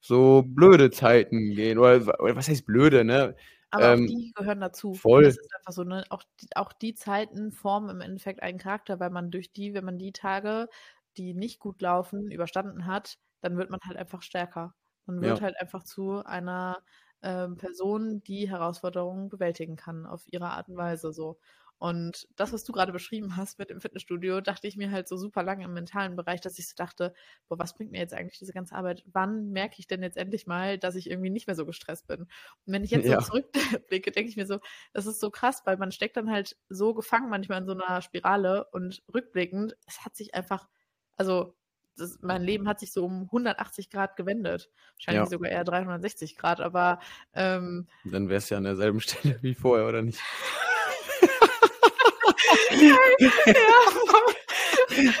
so 0.00 0.42
blöde 0.46 0.90
Zeiten 0.90 1.54
gehen. 1.54 1.78
Oder, 1.78 2.20
oder 2.20 2.36
was 2.36 2.48
heißt 2.48 2.66
blöde, 2.66 3.04
ne? 3.04 3.36
Aber 3.76 3.92
ähm, 3.92 3.92
auch 3.92 4.02
die 4.08 4.32
gehören 4.34 4.60
dazu. 4.60 5.02
Voll. 5.02 5.24
Das 5.24 5.36
ist 5.38 5.54
einfach 5.56 5.72
so, 5.72 5.84
ne? 5.84 6.04
Auch 6.10 6.22
die, 6.40 6.48
auch 6.56 6.72
die 6.72 6.94
Zeiten 6.94 7.52
formen 7.52 7.90
im 7.90 8.00
Endeffekt 8.00 8.42
einen 8.42 8.58
Charakter, 8.58 9.00
weil 9.00 9.10
man 9.10 9.30
durch 9.30 9.52
die, 9.52 9.74
wenn 9.74 9.84
man 9.84 9.98
die 9.98 10.12
Tage, 10.12 10.68
die 11.16 11.34
nicht 11.34 11.58
gut 11.60 11.80
laufen, 11.82 12.30
überstanden 12.30 12.86
hat, 12.86 13.18
dann 13.40 13.56
wird 13.58 13.70
man 13.70 13.80
halt 13.86 13.96
einfach 13.98 14.22
stärker. 14.22 14.74
Man 15.06 15.20
wird 15.22 15.40
Ja. 15.40 15.40
halt 15.40 15.60
einfach 15.60 15.84
zu 15.84 16.24
einer 16.24 16.82
ähm, 17.22 17.56
Person, 17.56 18.22
die 18.22 18.48
Herausforderungen 18.50 19.28
bewältigen 19.28 19.76
kann, 19.76 20.06
auf 20.06 20.24
ihre 20.26 20.50
Art 20.50 20.68
und 20.68 20.76
Weise 20.76 21.12
so. 21.12 21.38
Und 21.78 22.26
das, 22.36 22.52
was 22.52 22.64
du 22.64 22.72
gerade 22.72 22.92
beschrieben 22.92 23.36
hast 23.36 23.58
mit 23.58 23.68
dem 23.70 23.80
Fitnessstudio, 23.80 24.40
dachte 24.40 24.66
ich 24.66 24.76
mir 24.76 24.90
halt 24.90 25.08
so 25.08 25.16
super 25.16 25.42
lange 25.42 25.64
im 25.64 25.74
mentalen 25.74 26.16
Bereich, 26.16 26.40
dass 26.40 26.58
ich 26.58 26.68
so 26.68 26.74
dachte, 26.76 27.12
boah, 27.48 27.58
was 27.58 27.74
bringt 27.74 27.90
mir 27.92 27.98
jetzt 27.98 28.14
eigentlich 28.14 28.38
diese 28.38 28.52
ganze 28.52 28.74
Arbeit? 28.74 29.02
Wann 29.06 29.50
merke 29.50 29.76
ich 29.78 29.86
denn 29.86 30.02
jetzt 30.02 30.16
endlich 30.16 30.46
mal, 30.46 30.78
dass 30.78 30.94
ich 30.94 31.10
irgendwie 31.10 31.30
nicht 31.30 31.46
mehr 31.46 31.56
so 31.56 31.66
gestresst 31.66 32.06
bin? 32.06 32.22
Und 32.22 32.28
wenn 32.72 32.84
ich 32.84 32.90
jetzt 32.90 33.06
Ja. 33.06 33.18
so 33.20 33.26
zurückblicke, 33.26 34.10
denke 34.10 34.30
ich 34.30 34.36
mir 34.36 34.46
so, 34.46 34.58
das 34.92 35.06
ist 35.06 35.20
so 35.20 35.30
krass, 35.30 35.62
weil 35.66 35.76
man 35.76 35.92
steckt 35.92 36.16
dann 36.16 36.30
halt 36.30 36.56
so 36.68 36.94
gefangen 36.94 37.28
manchmal 37.28 37.60
in 37.60 37.66
so 37.66 37.72
einer 37.72 38.00
Spirale 38.02 38.66
und 38.72 39.02
rückblickend, 39.12 39.76
es 39.86 40.04
hat 40.04 40.16
sich 40.16 40.34
einfach, 40.34 40.68
also 41.16 41.54
das, 41.96 42.18
mein 42.20 42.42
Leben 42.42 42.68
hat 42.68 42.80
sich 42.80 42.92
so 42.92 43.04
um 43.06 43.30
180 43.30 43.90
Grad 43.90 44.16
gewendet. 44.16 44.70
Wahrscheinlich 44.96 45.28
Ja. 45.28 45.30
sogar 45.30 45.50
eher 45.50 45.64
360 45.64 46.36
Grad, 46.36 46.60
aber 46.60 47.00
ähm, 47.32 47.88
Dann 48.04 48.28
wär's 48.28 48.48
ja 48.50 48.56
an 48.56 48.64
derselben 48.64 49.00
Stelle 49.02 49.38
wie 49.42 49.54
vorher, 49.54 49.86
oder 49.86 50.02
nicht? 50.02 50.20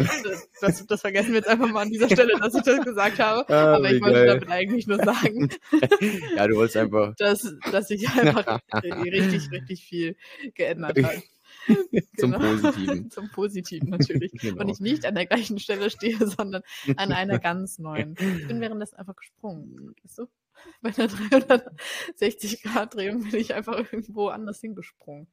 das, 0.61 0.85
das 0.87 1.01
vergessen 1.01 1.29
wir 1.29 1.35
jetzt 1.35 1.47
einfach 1.47 1.69
mal 1.69 1.83
an 1.83 1.89
dieser 1.89 2.09
Stelle, 2.09 2.33
dass 2.39 2.53
ich 2.53 2.63
das 2.63 2.83
gesagt 2.83 3.19
habe. 3.19 3.47
Ah, 3.53 3.75
aber 3.75 3.89
wie 3.89 3.95
ich 3.95 4.01
wollte 4.01 4.13
geil. 4.15 4.27
damit 4.27 4.49
eigentlich 4.49 4.87
nur 4.87 4.97
sagen, 5.03 5.49
Ja, 6.35 6.47
du 6.47 6.55
wolltest 6.55 6.77
einfach 6.77 7.15
dass, 7.15 7.55
dass 7.71 7.87
sich 7.87 8.07
einfach 8.09 8.59
richtig, 8.83 9.51
richtig 9.51 9.85
viel 9.85 10.17
geändert 10.53 11.01
hat. 11.01 11.15
zum 12.17 12.31
Genau. 12.33 12.39
Positiven. 12.39 13.09
Zum 13.15 13.29
Positiven 13.31 13.89
natürlich. 13.89 14.31
Genau. 14.33 14.61
Und 14.61 14.69
ich 14.69 14.79
nicht 14.79 15.05
an 15.05 15.15
der 15.15 15.25
gleichen 15.25 15.57
Stelle 15.59 15.89
stehe, 15.89 16.17
sondern 16.27 16.61
an 16.97 17.11
einer 17.11 17.39
ganz 17.39 17.79
neuen. 17.79 18.15
Ich 18.19 18.47
bin 18.47 18.59
währenddessen 18.61 18.97
einfach 18.97 19.15
gesprungen, 19.15 19.95
weißt 20.03 20.19
du? 20.19 20.27
Bei 20.81 20.89
einer 20.95 21.07
360 21.07 22.61
Grad 22.63 22.93
Drehung 22.95 23.23
bin 23.23 23.35
ich 23.39 23.53
einfach 23.53 23.77
irgendwo 23.77 24.27
anders 24.29 24.59
hingesprungen. 24.61 25.27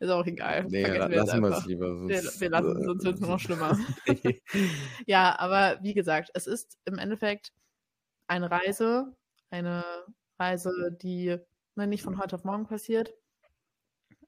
Ist 0.00 0.10
auch 0.10 0.26
egal. 0.26 0.64
Nee, 0.68 0.82
la- 0.84 1.08
wir 1.08 1.16
lassen 1.18 1.40
wir 1.40 1.50
es 1.56 1.66
lieber. 1.66 1.86
Wir, 2.08 2.20
sonst- 2.22 2.40
wir 2.40 2.50
lassen 2.50 2.76
es, 2.76 2.84
sonst 2.84 3.04
wird 3.04 3.14
es 3.14 3.20
nur 3.20 3.30
noch 3.30 3.40
schlimmer. 3.40 3.78
Ja, 5.06 5.38
aber 5.38 5.78
wie 5.82 5.94
gesagt, 5.94 6.30
es 6.34 6.46
ist 6.46 6.78
im 6.84 6.98
Endeffekt 6.98 7.52
eine 8.26 8.50
Reise, 8.50 9.14
eine 9.50 9.84
Reise, 10.38 10.96
die 11.00 11.36
ne, 11.76 11.86
nicht 11.86 12.02
von 12.02 12.18
heute 12.18 12.34
auf 12.36 12.44
morgen 12.44 12.66
passiert. 12.66 13.14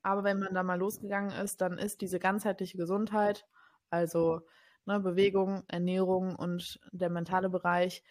Aber 0.03 0.23
wenn 0.25 0.39
man 0.39 0.55
da 0.55 0.63
mal 0.63 0.79
losgegangen 0.79 1.31
ist, 1.33 1.61
dann 1.61 1.79
ist 1.79 2.01
diese 2.01 2.19
ganzheitliche 2.21 2.77
Gesundheit, 2.79 3.47
also 3.91 4.43
ne, 4.85 5.01
Bewegung, 5.01 5.65
Ernährung 5.69 6.37
und 6.37 6.79
der 6.93 7.11
mentale 7.11 7.51
Bereich 7.51 8.05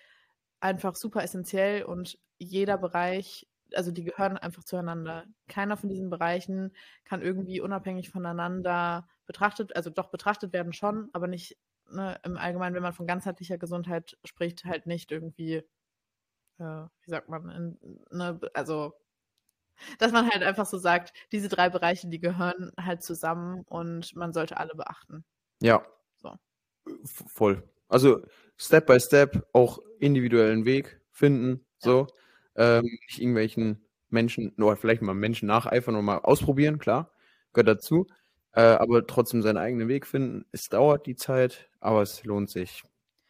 einfach 0.66 0.96
super 0.96 1.24
essentiell 1.24 1.84
und 1.84 2.18
jeder 2.38 2.78
Bereich, 2.78 3.48
also 3.74 3.92
die 3.92 4.04
gehören 4.04 4.38
einfach 4.38 4.64
zueinander. 4.64 5.26
Keiner 5.48 5.78
von 5.78 5.90
diesen 5.90 6.10
Bereichen 6.10 6.76
kann 7.06 7.22
irgendwie 7.22 7.62
unabhängig 7.62 8.10
voneinander 8.10 9.08
betrachtet, 9.26 9.76
also 9.76 9.90
doch 9.90 10.10
betrachtet 10.12 10.54
werden 10.54 10.74
schon, 10.74 11.10
aber 11.14 11.28
nicht 11.28 11.58
ne, 11.90 12.20
im 12.24 12.38
Allgemeinen, 12.38 12.76
wenn 12.76 12.84
man 12.84 12.94
von 12.94 13.08
ganzheitlicher 13.08 13.58
Gesundheit 13.58 14.18
spricht, 14.26 14.66
halt 14.66 14.86
nicht 14.88 15.12
irgendwie, 15.12 15.64
äh, 16.60 16.64
wie 17.04 17.10
sagt 17.10 17.30
man, 17.30 17.50
in, 17.50 18.00
ne, 18.12 18.40
also 18.54 18.94
dass 20.00 20.12
man 20.12 20.30
halt 20.30 20.44
einfach 20.44 20.66
so 20.66 20.78
sagt, 20.78 21.14
diese 21.32 21.50
drei 21.50 21.70
Bereiche, 21.70 22.08
die 22.08 22.20
gehören 22.20 22.72
halt 22.80 23.04
zusammen 23.04 23.64
und 23.68 24.16
man 24.16 24.34
sollte 24.34 24.58
alle 24.58 24.74
beachten. 24.76 25.26
Ja. 25.62 25.86
So. 26.18 26.36
V- 27.06 27.26
Voll. 27.28 27.70
Also 27.88 28.26
Step 28.58 28.86
by 28.88 29.00
Step 29.00 29.48
auch 29.54 29.80
individuellen 30.00 30.66
Weg 30.66 31.02
finden. 31.12 31.66
So. 31.80 32.08
Ähm, 32.56 32.84
nicht 33.08 33.20
irgendwelchen 33.20 33.86
Menschen, 34.10 34.54
oder 34.62 34.78
vielleicht 34.78 35.02
mal 35.02 35.14
Menschen 35.14 35.48
nacheifern 35.48 35.96
und 35.96 36.06
mal 36.06 36.20
ausprobieren, 36.20 36.80
klar. 36.80 37.12
Gehört 37.54 37.68
dazu. 37.68 38.08
Äh, 38.54 38.62
aber 38.62 39.06
trotzdem 39.06 39.42
seinen 39.42 39.58
eigenen 39.58 39.88
Weg 39.90 40.08
finden. 40.08 40.46
Es 40.54 40.70
dauert 40.70 41.06
die 41.06 41.16
Zeit, 41.16 41.70
aber 41.82 42.02
es 42.02 42.24
lohnt 42.24 42.50
sich. 42.50 42.84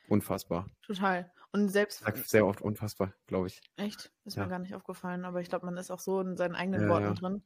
Unfassbar. 0.08 0.68
Total. 0.86 1.32
Und 1.52 1.70
selbst, 1.70 2.02
sag 2.02 2.18
sehr 2.18 2.46
oft 2.46 2.62
unfassbar, 2.62 3.14
glaube 3.26 3.48
ich. 3.48 3.62
echt, 3.78 4.12
ist 4.26 4.36
Ja. 4.36 4.44
mir 4.44 4.50
gar 4.50 4.60
nicht 4.60 4.76
aufgefallen, 4.76 5.26
aber 5.26 5.42
ich 5.42 5.50
glaube, 5.50 5.66
man 5.66 5.78
ist 5.78 5.90
auch 5.90 6.00
so 6.00 6.20
in 6.22 6.36
seinen 6.38 6.54
eigenen 6.54 6.82
Ja, 6.84 6.90
Worten 6.90 7.06
ja. 7.06 7.14
drin. 7.14 7.44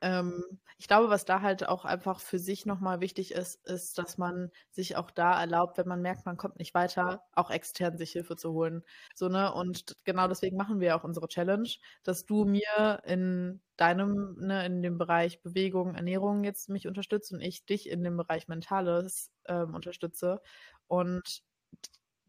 Ähm, 0.00 0.42
ich 0.78 0.88
glaube, 0.88 1.08
was 1.08 1.24
da 1.24 1.40
halt 1.40 1.66
auch 1.68 1.84
einfach 1.84 2.20
für 2.20 2.38
sich 2.38 2.66
nochmal 2.66 3.00
wichtig 3.00 3.32
ist, 3.32 3.64
ist, 3.66 3.98
dass 3.98 4.18
man 4.18 4.50
sich 4.70 4.96
auch 4.96 5.10
da 5.10 5.40
erlaubt, 5.40 5.78
wenn 5.78 5.88
man 5.88 6.02
merkt, 6.02 6.26
man 6.26 6.36
kommt 6.36 6.58
nicht 6.58 6.74
weiter, 6.74 7.22
auch 7.32 7.50
extern 7.50 7.96
sich 7.96 8.12
Hilfe 8.12 8.36
zu 8.36 8.52
holen. 8.52 8.82
So, 9.14 9.28
ne? 9.28 9.52
Und 9.54 9.96
genau 10.04 10.28
deswegen 10.28 10.56
machen 10.56 10.80
wir 10.80 10.96
auch 10.96 11.04
unsere 11.04 11.28
Challenge, 11.28 11.68
dass 12.02 12.26
du 12.26 12.44
mir 12.44 13.00
in 13.04 13.60
deinem, 13.76 14.36
ne, 14.40 14.66
in 14.66 14.82
dem 14.82 14.98
Bereich 14.98 15.42
Bewegung, 15.42 15.94
Ernährung 15.94 16.44
jetzt 16.44 16.68
mich 16.68 16.86
unterstützt 16.86 17.32
und 17.32 17.40
ich 17.40 17.64
dich 17.66 17.88
in 17.88 18.02
dem 18.04 18.16
Bereich 18.16 18.48
Mentales 18.48 19.30
ähm, 19.46 19.74
unterstütze. 19.74 20.40
Und 20.86 21.42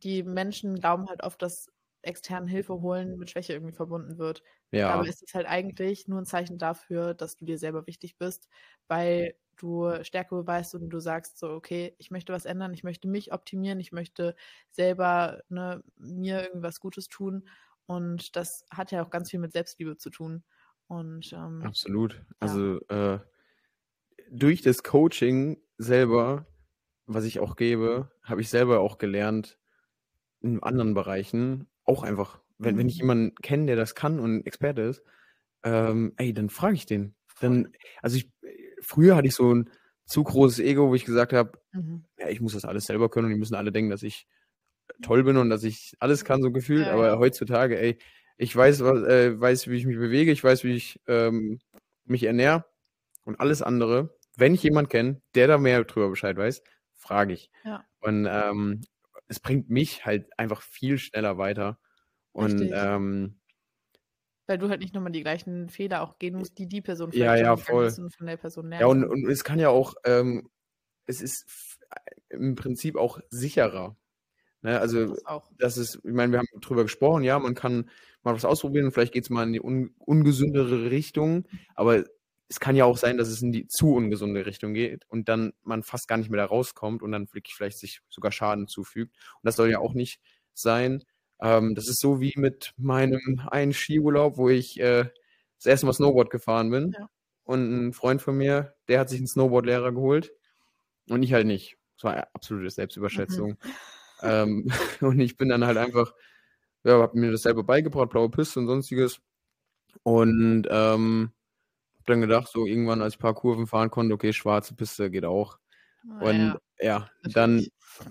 die 0.03 0.23
Menschen 0.23 0.75
glauben 0.79 1.07
halt 1.09 1.23
oft, 1.23 1.41
dass 1.41 1.71
extern 2.01 2.47
Hilfe 2.47 2.81
holen 2.81 3.17
mit 3.17 3.31
Schwäche 3.31 3.53
irgendwie 3.53 3.73
verbunden 3.75 4.17
wird. 4.17 4.43
Ja. 4.75 4.89
Aber 4.89 5.07
ist 5.07 5.23
es 5.23 5.33
halt 5.33 5.47
eigentlich 5.47 6.07
nur 6.09 6.19
ein 6.19 6.25
Zeichen 6.25 6.57
dafür, 6.57 7.13
dass 7.13 7.37
du 7.37 7.45
dir 7.45 7.57
selber 7.57 7.87
wichtig 7.87 8.17
bist, 8.17 8.49
weil 8.87 9.35
du 9.55 9.89
Stärke 10.03 10.35
beweist 10.35 10.75
und 10.75 10.89
du 10.89 10.99
sagst 10.99 11.37
so, 11.39 11.49
okay, 11.51 11.95
ich 11.97 12.11
möchte 12.11 12.33
was 12.33 12.43
ändern, 12.43 12.73
ich 12.73 12.83
möchte 12.83 13.07
mich 13.07 13.31
optimieren, 13.31 13.79
ich 13.79 13.93
möchte 13.93 14.35
selber 14.71 15.41
ne, 15.47 15.81
mir 15.95 16.43
irgendwas 16.43 16.81
Gutes 16.81 17.07
tun. 17.07 17.47
Und 17.85 18.35
das 18.35 18.65
hat 18.69 18.91
ja 18.91 19.01
auch 19.01 19.09
ganz 19.09 19.31
viel 19.31 19.39
mit 19.39 19.53
Selbstliebe 19.53 19.95
zu 19.95 20.09
tun. 20.09 20.43
Und 20.87 21.31
ähm, 21.31 21.61
Absolut. 21.63 22.21
Also 22.39 22.81
äh, 22.89 23.19
durch 24.29 24.61
das 24.61 24.83
Coaching 24.83 25.61
selber, 25.77 26.47
was 27.05 27.23
ich 27.23 27.39
auch 27.39 27.55
gebe, 27.55 28.11
habe 28.23 28.41
ich 28.41 28.49
selber 28.49 28.81
auch 28.81 28.97
gelernt, 28.97 29.57
in 30.41 30.61
anderen 30.61 30.93
Bereichen 30.93 31.69
auch 31.85 32.03
einfach, 32.03 32.41
wenn, 32.57 32.77
wenn 32.77 32.87
ich 32.87 32.95
Mhm. 32.95 33.01
jemanden 33.01 33.35
kenne, 33.41 33.65
der 33.67 33.75
das 33.75 33.95
kann 33.95 34.19
und 34.19 34.45
Experte 34.45 34.81
ist, 34.83 35.03
ähm, 35.63 36.13
ey, 36.17 36.33
dann 36.33 36.49
frage 36.49 36.75
ich 36.75 36.85
den. 36.85 37.15
Dann, 37.41 37.73
also 38.01 38.17
ich, 38.17 38.31
früher 38.81 39.15
hatte 39.15 39.27
ich 39.27 39.35
so 39.35 39.53
ein 39.53 39.69
zu 40.05 40.23
großes 40.23 40.59
Ego, 40.59 40.89
wo 40.89 40.95
ich 40.95 41.05
gesagt 41.05 41.33
habe, 41.33 41.53
mhm. 41.73 42.05
ja, 42.19 42.29
ich 42.29 42.41
muss 42.41 42.53
das 42.53 42.65
alles 42.65 42.85
selber 42.85 43.09
können 43.09 43.25
und 43.27 43.33
die 43.33 43.39
müssen 43.39 43.55
alle 43.55 43.71
denken, 43.71 43.89
dass 43.91 44.03
ich 44.03 44.27
toll 45.01 45.23
bin 45.23 45.37
und 45.37 45.49
dass 45.49 45.63
ich 45.63 45.93
alles 45.99 46.25
kann, 46.25 46.41
so 46.41 46.51
gefühlt. 46.51 46.87
Ja, 46.87 46.93
Aber 46.93 47.07
ja. 47.07 47.17
heutzutage, 47.17 47.79
ey, 47.79 47.97
ich 48.37 48.55
weiß, 48.55 48.83
was, 48.83 49.03
äh, 49.03 49.39
weiß, 49.39 49.67
wie 49.69 49.77
ich 49.77 49.85
mich 49.85 49.97
bewege, 49.97 50.31
ich 50.31 50.43
weiß, 50.43 50.63
wie 50.63 50.73
ich 50.75 50.99
ähm, 51.07 51.59
mich 52.05 52.23
ernähre 52.23 52.65
und 53.23 53.39
alles 53.39 53.61
andere. 53.61 54.15
Wenn 54.37 54.53
ich 54.53 54.63
jemanden 54.63 54.89
kenne, 54.89 55.21
der 55.35 55.47
da 55.47 55.57
mehr 55.57 55.83
drüber 55.85 56.09
Bescheid 56.09 56.37
weiß, 56.37 56.61
frage 56.95 57.33
ich. 57.33 57.49
Ja. 57.63 57.85
Und 58.01 58.27
ähm, 58.29 58.81
es 59.27 59.39
bringt 59.39 59.69
mich 59.69 60.05
halt 60.05 60.27
einfach 60.37 60.61
viel 60.61 60.97
schneller 60.97 61.37
weiter. 61.37 61.79
Und 62.35 62.61
ähm, 62.73 63.35
Weil 64.47 64.57
du 64.57 64.69
halt 64.69 64.81
nicht 64.81 64.93
nochmal 64.93 65.11
die 65.11 65.21
gleichen 65.21 65.69
Fehler 65.69 66.01
auch 66.01 66.19
gehen 66.19 66.35
musst, 66.35 66.57
die 66.57 66.67
die 66.67 66.81
Person 66.81 67.11
Ja, 67.11 67.33
vielleicht 67.33 67.43
ja, 67.43 67.57
voll. 67.57 67.89
von 67.91 68.27
der 68.27 68.37
Person 68.37 68.69
lernen 68.69 68.81
ja, 68.81 68.87
und, 68.87 69.03
und 69.05 69.27
es 69.29 69.43
kann 69.43 69.57
ja 69.59 69.69
auch, 69.69 69.95
ähm, 70.05 70.49
es 71.07 71.21
ist 71.21 71.45
f- 71.47 71.79
im 72.29 72.55
Prinzip 72.55 72.95
auch 72.97 73.19
sicherer. 73.29 73.95
Ne? 74.61 74.79
Also 74.79 75.07
das 75.07 75.25
auch. 75.25 75.51
das 75.57 75.77
ist, 75.77 75.95
ich 76.03 76.13
meine, 76.13 76.31
wir 76.31 76.39
haben 76.39 76.47
drüber 76.61 76.83
gesprochen, 76.83 77.23
ja, 77.23 77.39
man 77.39 77.55
kann 77.55 77.89
mal 78.23 78.35
was 78.35 78.45
ausprobieren, 78.45 78.91
vielleicht 78.91 79.13
geht 79.13 79.23
es 79.23 79.29
mal 79.29 79.43
in 79.47 79.53
die 79.53 79.61
un 79.61 79.93
ungesündere 79.99 80.91
Richtung, 80.91 81.47
aber 81.75 82.03
es 82.47 82.59
kann 82.59 82.75
ja 82.75 82.85
auch 82.85 82.97
sein, 82.97 83.17
dass 83.17 83.29
es 83.29 83.41
in 83.41 83.51
die 83.51 83.67
zu 83.67 83.93
ungesunde 83.95 84.45
Richtung 84.45 84.73
geht 84.73 85.05
und 85.07 85.29
dann 85.29 85.53
man 85.63 85.81
fast 85.83 86.07
gar 86.07 86.17
nicht 86.17 86.29
mehr 86.29 86.39
da 86.41 86.45
rauskommt 86.45 87.01
und 87.01 87.11
dann 87.11 87.27
wirklich 87.33 87.55
vielleicht 87.55 87.79
sich 87.79 88.01
sogar 88.09 88.31
Schaden 88.31 88.67
zufügt. 88.67 89.15
Und 89.35 89.41
das 89.45 89.55
soll 89.55 89.69
ja 89.71 89.79
auch 89.79 89.93
nicht 89.93 90.19
sein. 90.53 91.03
Ähm, 91.41 91.75
das 91.75 91.87
ist 91.87 91.99
so 91.99 92.19
wie 92.21 92.33
mit 92.37 92.73
meinem 92.77 93.41
einen 93.51 93.73
Skiurlaub, 93.73 94.37
wo 94.37 94.49
ich 94.49 94.79
äh, 94.79 95.05
das 95.57 95.65
erste 95.65 95.85
Mal 95.85 95.93
Snowboard 95.93 96.29
gefahren 96.29 96.69
bin. 96.69 96.95
Ja. 96.97 97.09
Und 97.43 97.87
ein 97.87 97.93
Freund 97.93 98.21
von 98.21 98.37
mir, 98.37 98.75
der 98.87 98.99
hat 98.99 99.09
sich 99.09 99.19
einen 99.19 99.27
Snowboardlehrer 99.27 99.91
geholt 99.91 100.31
und 101.09 101.23
ich 101.23 101.33
halt 101.33 101.47
nicht. 101.47 101.77
Das 101.97 102.05
war 102.05 102.13
eine 102.13 102.33
absolute 102.35 102.69
Selbstüberschätzung. 102.69 103.57
Ähm, 104.21 104.67
und 105.01 105.19
ich 105.19 105.37
bin 105.37 105.49
dann 105.49 105.65
halt 105.65 105.77
einfach, 105.77 106.13
ja, 106.83 106.99
hab 106.99 107.15
mir 107.15 107.31
das 107.31 107.43
selber 107.43 107.63
beigebracht, 107.63 108.09
blaue 108.09 108.29
Piste 108.29 108.59
und 108.59 108.67
sonstiges. 108.67 109.19
Und 110.03 110.67
ähm, 110.69 111.31
hab 111.97 112.05
dann 112.07 112.21
gedacht, 112.21 112.49
so 112.51 112.65
irgendwann, 112.65 113.01
als 113.01 113.13
ich 113.13 113.19
ein 113.19 113.21
paar 113.21 113.33
Kurven 113.35 113.67
fahren 113.67 113.91
konnte, 113.91 114.13
okay, 114.13 114.33
schwarze 114.33 114.75
Piste 114.75 115.09
geht 115.11 115.25
auch. 115.25 115.59
Ah, 116.09 116.29
Und 116.29 116.37
ja, 116.37 116.59
ja, 116.79 117.09
dann 117.23 117.65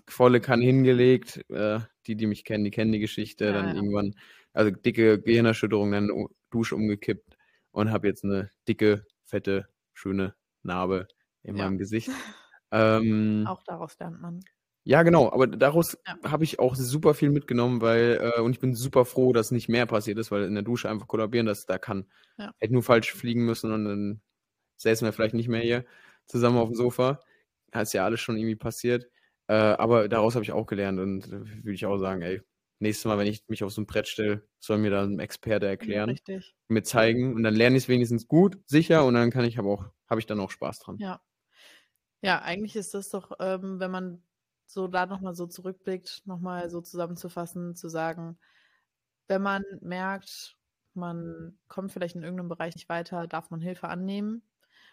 volle 0.07 0.41
Kanne 0.41 0.65
hingelegt. 0.65 1.45
Äh, 1.51 1.81
die, 2.05 2.17
die 2.17 2.27
mich 2.27 2.45
kennen, 2.45 2.65
die 2.65 2.71
kennen 2.71 2.93
die 2.93 3.01
Geschichte. 3.01 3.47
Ja, 3.47 3.53
dann 3.53 3.69
ja. 3.69 3.75
irgendwann, 3.75 4.15
also 4.53 4.71
dicke 4.71 5.21
Gehirnerschütterung, 5.21 5.93
dann 5.93 6.11
Dusche 6.51 6.77
umgekippt 6.77 7.37
und 7.73 7.91
habe 7.91 8.07
jetzt 8.09 8.25
eine 8.25 8.51
dicke, 8.69 9.05
fette, 9.25 9.69
schöne 9.93 10.35
Narbe 10.63 11.09
in 11.43 11.57
Ja. 11.57 11.65
meinem 11.65 11.79
Gesicht. 11.79 12.09
Ähm, 12.73 13.45
Auch 13.47 13.63
daraus 13.65 13.97
lernt 14.01 14.21
man. 14.21 14.41
Ja, 14.87 15.03
genau, 15.03 15.33
aber 15.33 15.47
daraus 15.47 15.97
Ja. 16.07 16.19
habe 16.31 16.45
ich 16.45 16.59
auch 16.59 16.75
super 16.77 17.15
viel 17.15 17.31
mitgenommen, 17.31 17.81
weil 17.81 18.21
äh, 18.37 18.41
und 18.41 18.53
ich 18.53 18.61
bin 18.61 18.75
super 18.75 19.05
froh, 19.07 19.33
dass 19.33 19.51
nicht 19.51 19.69
mehr 19.69 19.87
passiert 19.87 20.19
ist, 20.19 20.31
weil 20.31 20.45
in 20.45 20.55
der 20.55 20.63
Dusche 20.63 20.91
einfach 20.91 21.07
kollabieren, 21.09 21.47
das 21.47 21.65
da 21.67 21.79
kann 21.79 22.07
Ja. 22.39 22.53
hätte 22.59 22.75
nur 22.75 22.83
falsch 22.83 23.13
fliegen 23.15 23.45
müssen 23.47 23.73
und 23.73 23.85
dann 23.87 24.21
säßen 24.77 25.07
wir 25.07 25.13
vielleicht 25.13 25.35
nicht 25.35 25.49
mehr 25.49 25.61
hier 25.63 25.85
zusammen 26.27 26.59
auf 26.59 26.69
dem 26.69 26.75
Sofa. 26.77 27.21
Da 27.71 27.81
ist 27.83 27.95
ja 27.95 28.05
alles 28.05 28.21
schon 28.21 28.37
irgendwie 28.37 28.57
passiert. 28.57 29.07
Äh, 29.47 29.55
aber 29.55 30.09
daraus 30.09 30.35
habe 30.35 30.45
ich 30.45 30.53
auch 30.53 30.67
gelernt 30.67 30.99
und 30.99 31.27
äh, 31.27 31.65
würde 31.65 31.73
ich 31.73 31.87
auch 31.87 31.99
sagen, 31.99 32.23
ey, 32.23 32.41
nächstes 32.79 33.05
Mal, 33.05 33.19
wenn 33.19 33.27
ich 33.27 33.45
mich 33.49 33.63
auf 33.65 33.73
so 33.73 33.83
ein 33.83 33.87
Brett 33.87 34.09
stelle, 34.09 34.47
soll 34.59 34.79
mir 34.79 34.91
da 34.91 35.03
ein 35.05 35.19
Experte 35.19 35.67
erklären, 35.67 36.11
richtig. 36.11 36.55
mir 36.69 36.83
zeigen 36.83 37.35
und 37.35 37.43
dann 37.43 37.55
lerne 37.55 37.77
ich 37.77 37.85
es 37.85 37.89
wenigstens 37.89 38.27
gut, 38.27 38.59
sicher 38.67 39.05
und 39.05 39.15
dann 39.15 39.31
kann 39.31 39.45
ich 39.45 39.59
aber 39.59 39.71
auch, 39.71 39.85
habe 40.09 40.21
ich 40.21 40.27
dann 40.27 40.41
auch 40.41 40.51
Spaß 40.51 40.79
dran. 40.81 40.99
Ja. 40.99 41.21
Ja, 42.23 42.41
eigentlich 42.41 42.75
ist 42.75 42.95
das 42.95 43.11
doch, 43.11 43.33
ähm, 43.39 43.81
wenn 43.81 43.91
man 43.91 44.23
so 44.67 44.89
da 44.89 45.05
nochmal 45.05 45.35
so 45.35 45.47
zurückblickt, 45.47 46.23
nochmal 46.25 46.71
so 46.71 46.81
zusammenzufassen, 46.81 47.75
zu 47.77 47.89
sagen, 47.89 48.39
wenn 49.29 49.43
man 49.43 49.63
merkt, 49.83 50.57
man 50.95 51.59
kommt 51.69 51.93
vielleicht 51.93 52.17
in 52.17 52.23
irgendeinem 52.23 52.49
Bereich 52.49 52.75
nicht 52.75 52.89
weiter, 52.89 53.27
darf 53.27 53.51
man 53.51 53.61
Hilfe 53.61 53.89
annehmen. 53.89 54.43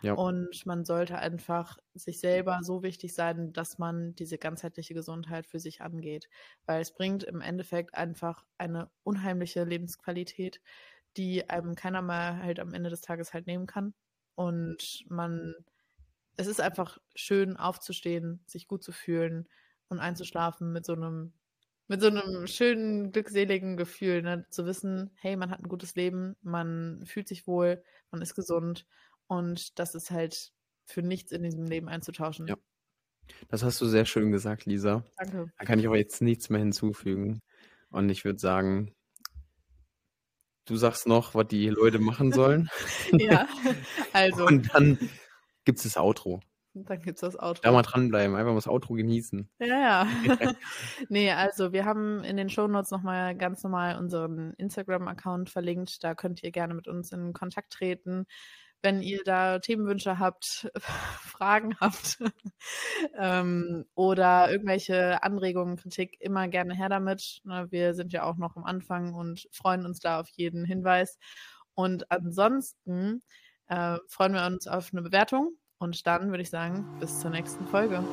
Ja. 0.02 0.14
Und 0.14 0.66
man 0.66 0.84
sollte 0.86 1.18
einfach 1.18 1.78
sich 1.94 2.20
selber 2.20 2.60
so 2.64 2.84
wichtig 2.84 3.14
sein, 3.14 3.54
dass 3.54 3.78
man 3.78 4.16
diese 4.16 4.38
ganzheitliche 4.38 4.94
Gesundheit 4.94 5.46
für 5.48 5.60
sich 5.60 5.82
angeht. 5.82 6.28
Weil 6.66 6.82
es 6.82 6.94
bringt 6.94 7.24
im 7.24 7.42
Endeffekt 7.42 7.96
einfach 7.96 8.46
eine 8.58 8.90
unheimliche 9.04 9.64
Lebensqualität, 9.64 10.62
die 11.18 11.50
einem 11.50 11.76
keiner 11.76 12.02
mal 12.02 12.42
halt 12.42 12.60
am 12.60 12.74
Ende 12.74 12.90
des 12.90 13.02
Tages 13.02 13.34
halt 13.34 13.48
nehmen 13.48 13.68
kann. 13.68 13.94
Und 14.36 15.06
man, 15.10 15.54
es 16.38 16.48
ist 16.48 16.62
einfach 16.62 16.98
schön 17.16 17.58
aufzustehen, 17.58 18.44
sich 18.48 18.68
gut 18.68 18.84
zu 18.84 18.92
fühlen 18.92 19.48
und 19.90 20.00
einzuschlafen 20.00 20.72
mit 20.72 20.86
so 20.86 20.94
einem, 20.94 21.34
mit 21.88 22.02
so 22.02 22.08
einem 22.08 22.48
schönen, 22.48 23.12
glückseligen 23.12 23.78
Gefühl, 23.78 24.22
ne? 24.22 24.46
zu 24.50 24.66
wissen, 24.66 25.12
hey, 25.16 25.36
man 25.36 25.52
hat 25.52 25.60
ein 25.60 25.68
gutes 25.70 25.96
Leben, 25.96 26.38
man 26.42 27.04
fühlt 27.06 27.28
sich 27.28 27.48
wohl, 27.48 27.84
man 28.12 28.22
ist 28.22 28.34
gesund 28.34 28.88
und 29.32 29.80
das 29.80 29.96
ist 29.96 30.12
halt 30.12 30.52
für 30.84 31.02
nichts 31.02 31.32
in 31.32 31.42
diesem 31.42 31.64
Leben 31.64 31.88
einzutauschen. 31.88 32.48
Ja. 32.48 32.56
Das 33.48 33.64
hast 33.64 33.80
du 33.80 33.86
sehr 33.86 34.04
schön 34.04 34.30
gesagt, 34.30 34.66
Lisa. 34.66 35.06
Danke. 35.18 35.50
Da 35.58 35.64
kann 35.64 35.80
ich 35.80 35.88
aber 35.88 35.98
jetzt 35.98 36.22
nichts 36.22 36.50
mehr 36.50 36.60
hinzufügen. 36.60 37.40
Und 37.92 38.10
ich 38.10 38.26
würde 38.26 38.40
sagen, 38.40 38.94
du 40.66 40.76
sagst 40.76 41.08
noch, 41.08 41.34
was 41.34 41.48
die 41.48 41.70
Leute 41.70 42.00
machen 42.00 42.34
sollen. 42.34 42.68
Ja, 43.14 43.48
also, 44.12 44.46
Und 44.46 44.74
dann 44.74 44.98
gibt 45.64 45.78
es 45.78 45.86
das 45.86 45.96
Outro. 45.96 46.42
dann 46.74 47.02
gibt 47.02 47.16
es 47.16 47.22
das 47.22 47.40
Outro. 47.40 47.62
Da 47.62 47.72
mal 47.72 47.84
dranbleiben, 47.84 48.36
einfach 48.36 48.52
mal 48.52 48.56
das 48.56 48.68
Outro 48.68 48.96
genießen. 48.96 49.50
Ja, 49.60 49.66
ja. 49.66 50.08
nee, 51.08 51.32
also 51.32 51.72
wir 51.72 51.86
haben 51.86 52.22
in 52.26 52.36
den 52.36 52.50
Shownotes 52.50 52.92
nochmal 52.92 53.38
ganz 53.38 53.64
normal 53.64 53.98
unseren 53.98 54.54
Instagram-Account 54.56 55.50
verlinkt. 55.50 56.04
Da 56.04 56.16
könnt 56.16 56.44
ihr 56.44 56.52
gerne 56.52 56.74
mit 56.74 56.90
uns 56.90 57.14
in 57.14 57.32
Kontakt 57.32 57.72
treten. 57.72 58.26
Wenn 58.82 59.02
ihr 59.02 59.22
da 59.24 59.60
Themenwünsche 59.60 60.18
habt, 60.20 60.72
Fragen 61.22 61.76
habt 61.80 62.20
ähm, 63.18 63.86
oder 63.96 64.52
irgendwelche 64.52 65.22
Anregungen, 65.24 65.78
Kritik, 65.78 66.18
immer 66.20 66.48
gerne 66.48 66.76
her 66.76 66.90
damit. 66.90 67.42
Ne, 67.44 67.68
Wir 67.70 67.94
sind 67.94 68.14
ja 68.14 68.24
auch 68.24 68.38
noch 68.38 68.56
am 68.56 68.64
Anfang 68.64 69.14
und 69.14 69.48
freuen 69.52 69.86
uns 69.86 70.00
da 70.00 70.20
auf 70.20 70.30
jeden 70.30 70.66
Hinweis. 70.66 71.18
Und 71.74 72.12
ansonsten 72.12 73.22
äh, 73.68 73.98
freuen 74.08 74.34
wir 74.34 74.46
uns 74.46 74.68
auf 74.68 74.90
eine 74.92 75.02
Bewertung. 75.02 75.58
Und 75.78 76.06
dann 76.06 76.30
würde 76.30 76.44
ich 76.44 76.50
sagen, 76.50 76.86
bis 77.00 77.20
zur 77.22 77.32
nächsten 77.32 77.66
Folge. 77.68 78.04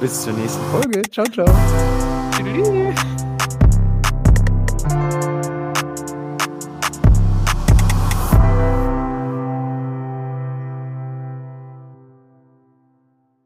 Bis 0.00 0.22
zur 0.22 0.34
nächsten 0.34 0.62
Folge. 0.70 1.02
Ciao, 1.10 1.24
ciao. 1.26 1.46
Tschüss. 2.32 3.35